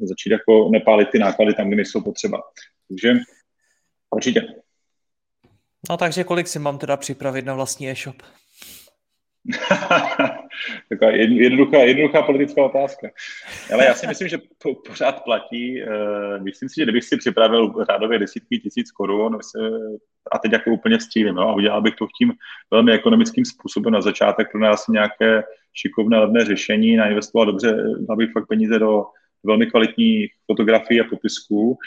[0.00, 2.42] začít jako nepálit ty náklady tam, kde nejsou potřeba.
[2.88, 3.14] Takže
[4.10, 4.46] určitě.
[5.90, 8.16] No takže kolik si mám teda připravit na vlastní e-shop?
[10.88, 13.08] Taková jednoduchá, jednoduchá politická otázka.
[13.72, 15.82] Ale já si myslím, že po, pořád platí.
[15.82, 19.38] Uh, myslím si, že kdybych si připravil řádově desítky tisíc korun
[20.32, 22.32] a teď jako úplně střílím, no, a udělal bych to tím
[22.70, 27.76] velmi ekonomickým způsobem na začátek, pro nás nějaké šikovné levné řešení, nainvestoval dobře,
[28.08, 29.04] dal bych fakt peníze do
[29.44, 31.78] velmi kvalitních fotografií a popisků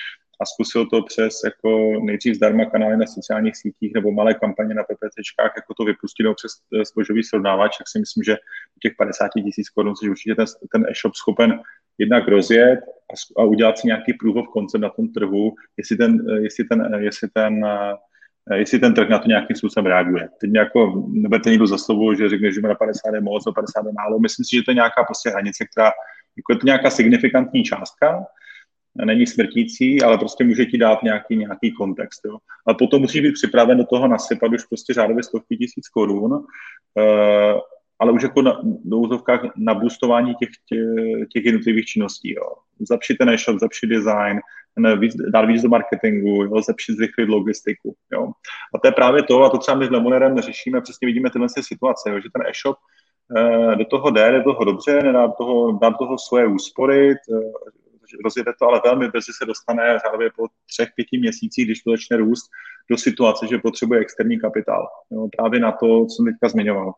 [0.42, 4.84] a zkusil to přes jako nejdřív zdarma kanály na sociálních sítích nebo malé kampaně na
[4.84, 8.38] PPCčkách, jako to vypustit nebo přes eh, zbožový srovnávač, tak si myslím, že
[8.82, 11.60] těch 50 tisíc korun si určitě ten, ten e-shop schopen
[11.98, 16.28] jednak rozjet a, a udělat si nějaký proof of concept na tom trhu, jestli ten,
[16.32, 17.66] eh, jestli ten, eh, jestli ten
[18.56, 20.30] jestli ten trh na to nějakým způsobem reaguje.
[20.42, 23.92] Teď jako neberte někdo za slovo, že řekne, že má 50 je moc, 50 je
[23.92, 24.20] málo.
[24.20, 25.92] Myslím si, že to je nějaká prostě hranice, která
[26.38, 28.26] jako je to nějaká signifikantní částka,
[29.06, 32.26] není smrtící, ale prostě může ti dát nějaký, nějaký kontext.
[32.26, 32.38] Jo.
[32.66, 37.60] Ale potom musíš být připraven do toho nasypat už prostě řádově stovky tisíc korun, uh,
[38.00, 40.80] ale už jako na, do úzovkách na boostování těch, těch,
[41.34, 42.34] těch jednotlivých činností.
[42.34, 42.54] Jo.
[42.88, 44.40] Zlepšit ten e-shop, zlepšit design,
[45.00, 47.96] víc, dát víc do marketingu, jo, zlepšit zrychlit logistiku.
[48.14, 48.32] Jo.
[48.76, 51.48] A to je právě to, a to třeba my s Lemonerem řešíme, přesně vidíme tyhle
[51.62, 55.80] situace, jo, že ten e-shop uh, do toho jde, do toho dobře, nedá do toho,
[55.82, 57.16] dá do toho svoje úspory,
[58.24, 62.18] rozjede to, ale velmi brzy se dostane řádově po třech, pěti měsících, když to začne
[62.18, 62.46] růst,
[62.90, 64.88] do situace, že potřebuje externí kapitál.
[65.12, 66.94] Jo, právě na to, co jsem teďka zmiňoval.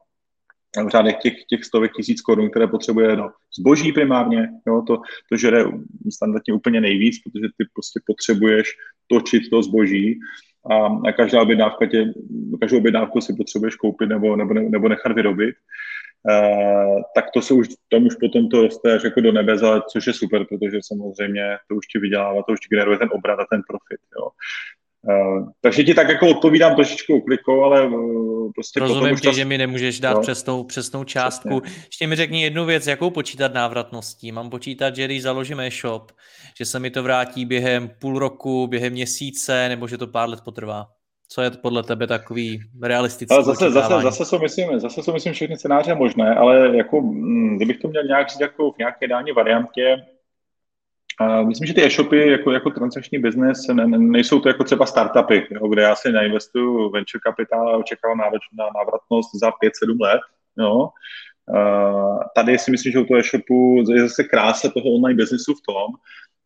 [0.86, 4.98] V řádech těch, těch stovek tisíc korun, které potřebuje no, zboží primárně, jo, to,
[5.32, 5.64] to žere
[6.14, 8.68] standardně úplně nejvíc, protože ty prostě potřebuješ
[9.08, 10.20] točit to zboží
[10.72, 12.14] a, každá objednávka tě,
[12.60, 15.56] každou objednávku si potřebuješ koupit nebo, nebo, nebo nechat vyrobit.
[16.30, 19.58] Uh, tak to se už, tam už potom to roste až jako do nebe,
[19.92, 23.40] což je super, protože samozřejmě to už ti vydělává, to už ti generuje ten obrat
[23.40, 24.30] a ten profit, jo.
[25.04, 29.34] Uh, takže ti tak jako odpovídám trošičku uklikou, ale uh, prostě Rozumím ti, ta...
[29.34, 30.22] že mi nemůžeš dát no.
[30.22, 31.62] přesnou, přesnou částku.
[31.62, 31.84] Přesně.
[31.86, 34.32] Ještě mi řekni jednu věc, jakou počítat návratností.
[34.32, 36.12] Mám počítat, že když založím e-shop,
[36.58, 40.42] že se mi to vrátí během půl roku, během měsíce, nebo že to pár let
[40.42, 40.86] potrvá?
[41.32, 43.36] Co je podle tebe takový realistický?
[43.36, 47.56] Ale zase, zase, zase, jsou, myslím, zase jsou, myslím, všechny scénáře možné, ale jako, mm,
[47.58, 49.98] kdybych to měl nějak říct jako v nějaké dání variantě,
[51.48, 55.48] myslím, že ty e-shopy jako, jako transakční business ne, ne, nejsou to jako třeba startupy,
[55.52, 60.22] jo, kde já si nainvestuju venture kapitál a očekávám na návratnost za 5-7 let.
[60.60, 60.90] Jo.
[62.36, 65.88] Tady si myslím, že u toho e-shopu je zase krása toho online businessu v tom,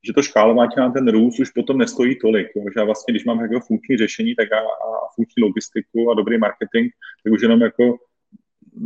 [0.07, 2.47] že to škálování na ten růst už potom nestojí tolik.
[2.55, 2.63] Jo?
[2.77, 6.91] Že vlastně, když mám jako funkční řešení tak a, a funkční logistiku a dobrý marketing,
[7.23, 7.97] tak už jenom jako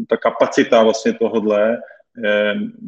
[0.10, 1.78] ta kapacita vlastně tohodle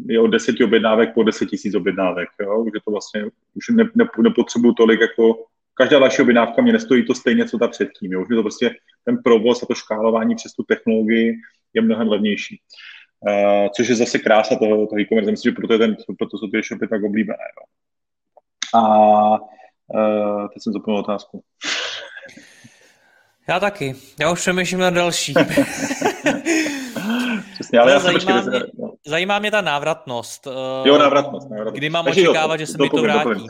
[0.05, 2.30] je od deseti objednávek po deset tisíc objednávek.
[2.41, 2.65] Jo?
[2.65, 7.13] Že to vlastně už ne, ne, nepotřebuju tolik jako každá další objednávka mě nestojí to
[7.13, 8.11] stejně, co ta předtím.
[8.11, 8.21] Jo?
[8.21, 8.75] Už je to prostě
[9.05, 11.34] ten provoz a to škálování přes tu technologii
[11.73, 12.61] je mnohem levnější.
[13.19, 15.32] Uh, což je zase krása toho, toho e-commerce.
[15.32, 17.38] Myslím, že proto, je ten, proto jsou ty e-shopy tak oblíbené.
[17.57, 17.65] Jo.
[18.80, 21.43] A uh, teď jsem zapomněl otázku.
[23.49, 23.95] Já taky.
[24.19, 25.34] Já už přemýšlím na další.
[27.60, 28.93] Přesně, ale já zajímá, počkej, mě, no.
[29.07, 30.47] zajímá mě ta návratnost.
[30.47, 31.49] Eh, jo, návratnost.
[31.49, 31.78] návratnost.
[31.78, 33.30] Kdy mám Takže očekávat, jo, že se mi to vrátí?
[33.30, 33.47] Dopovím.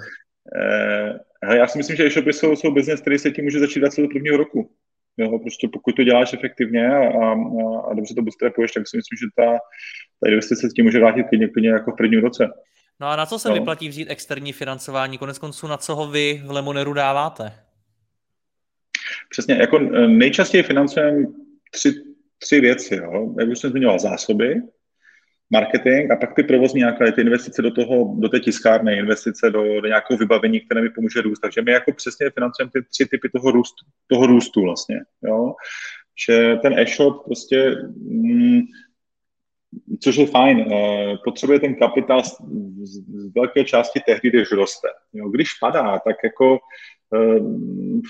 [1.43, 3.93] Eh, já si myslím, že e-shopy jsou, jsou business, který se tím může začít dát
[3.93, 4.71] celého prvního roku.
[5.17, 7.31] Jo, prostě pokud to děláš efektivně a, a,
[7.91, 9.57] a dobře to bootstrapuješ, tak si myslím, že ta,
[10.23, 12.47] ta investice se tím může vrátit klidně, klidně jako v prvním roce.
[12.99, 13.55] No a na co se no.
[13.55, 15.17] vyplatí vzít externí financování?
[15.17, 17.53] Konec konců na co ho vy v Lemoneru dáváte?
[19.29, 21.25] Přesně, jako eh, nejčastěji financujeme
[21.71, 21.93] tři,
[22.39, 22.95] tři věci.
[22.95, 23.35] Jo.
[23.39, 24.61] Jak už jsem zmiňoval, zásoby,
[25.49, 29.81] marketing a pak ty provozní náklady, ty investice do, toho, do té tiskárny, investice do,
[29.81, 31.39] do nějakého vybavení, které mi pomůže růst.
[31.39, 34.99] Takže my jako přesně financujeme ty tři typy toho růstu, toho růstu vlastně.
[35.23, 35.53] Jo.
[36.27, 38.61] Že ten e-shop prostě mm,
[40.03, 40.59] což je fajn.
[40.59, 44.87] Eh, potřebuje ten kapitál z velké části tehdy, když roste.
[45.13, 46.59] Jo, když padá, tak jako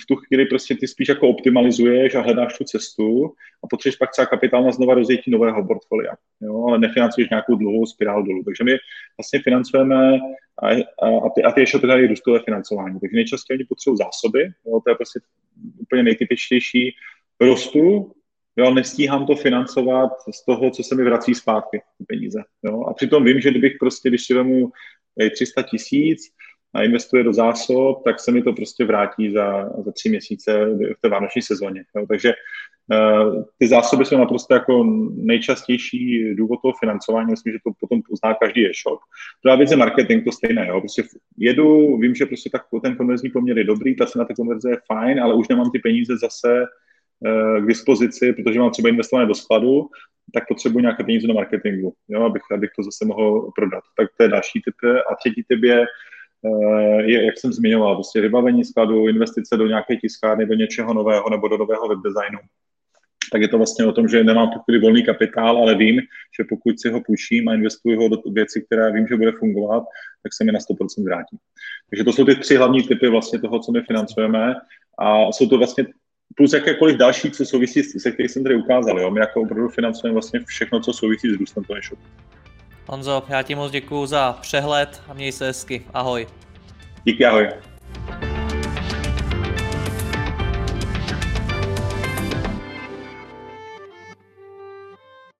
[0.01, 3.33] v tu chvíli prostě ty spíš jako optimalizuješ a hledáš tu cestu
[3.63, 7.85] a potřebuješ pak třeba kapitál na znova rozjetí nového portfolia, jo, ale nefinancuješ nějakou dlouhou
[7.85, 8.43] spirálu dolů.
[8.43, 8.71] Takže my
[9.17, 10.19] vlastně financujeme
[10.63, 12.99] a, a, a ty, a ty ještě teda růstové financování.
[12.99, 15.19] Takže nejčastěji oni potřebují zásoby, jo, to je prostě
[15.81, 16.95] úplně nejtypičtější
[17.41, 18.11] rostu,
[18.57, 22.39] Jo, nestíhám to financovat z toho, co se mi vrací zpátky, ty peníze.
[22.63, 22.83] Jo?
[22.83, 24.71] A přitom vím, že kdybych prostě, když si vemu
[25.35, 26.21] 300 tisíc
[26.73, 30.65] a investuje do zásob, tak se mi to prostě vrátí za, za tři měsíce
[30.97, 31.83] v té vánoční sezóně.
[31.95, 32.05] Jo?
[32.09, 34.83] Takže uh, ty zásoby jsou naprosto jako
[35.15, 37.31] nejčastější důvod toho financování.
[37.31, 38.99] Myslím, že to potom pozná každý e-shop.
[39.43, 40.67] Druhá věc je marketing, to stejné.
[40.67, 40.79] Jo?
[40.79, 41.03] Prostě
[41.37, 44.77] jedu, vím, že prostě tak, ten konverzní poměr je dobrý, ta cena té konverze je
[44.93, 46.65] fajn, ale už nemám ty peníze zase
[47.59, 49.89] k dispozici, protože mám třeba investované do skladu,
[50.33, 53.83] tak potřebuji nějaké peníze do marketingu, jo, abych, abych to zase mohl prodat.
[53.97, 54.75] Tak to je další typ.
[55.11, 55.85] A třetí typ je,
[56.99, 61.47] je, jak jsem zmiňoval, prostě vybavení skladu, investice do nějaké tiskárny, do něčeho nového nebo
[61.47, 62.39] do nového webdesignu.
[63.31, 66.01] Tak je to vlastně o tom, že nemám takový volný kapitál, ale vím,
[66.39, 69.83] že pokud si ho půjčím a investuji ho do věci, které vím, že bude fungovat,
[70.23, 71.37] tak se mi na 100% vrátí.
[71.89, 74.55] Takže to jsou ty tři hlavní typy vlastně toho, co my financujeme.
[74.99, 75.85] A jsou to vlastně
[76.35, 78.99] plus jakékoliv další, co souvisí, se kterých jsem tady ukázal.
[78.99, 79.11] Jo?
[79.11, 82.01] My jako opravdu financujeme vlastně všechno, co souvisí s růstem toho e-shopu.
[82.89, 85.85] Honzo, já ti moc děkuji za přehled a měj se hezky.
[85.93, 86.27] Ahoj.
[87.05, 87.49] Díky, ahoj.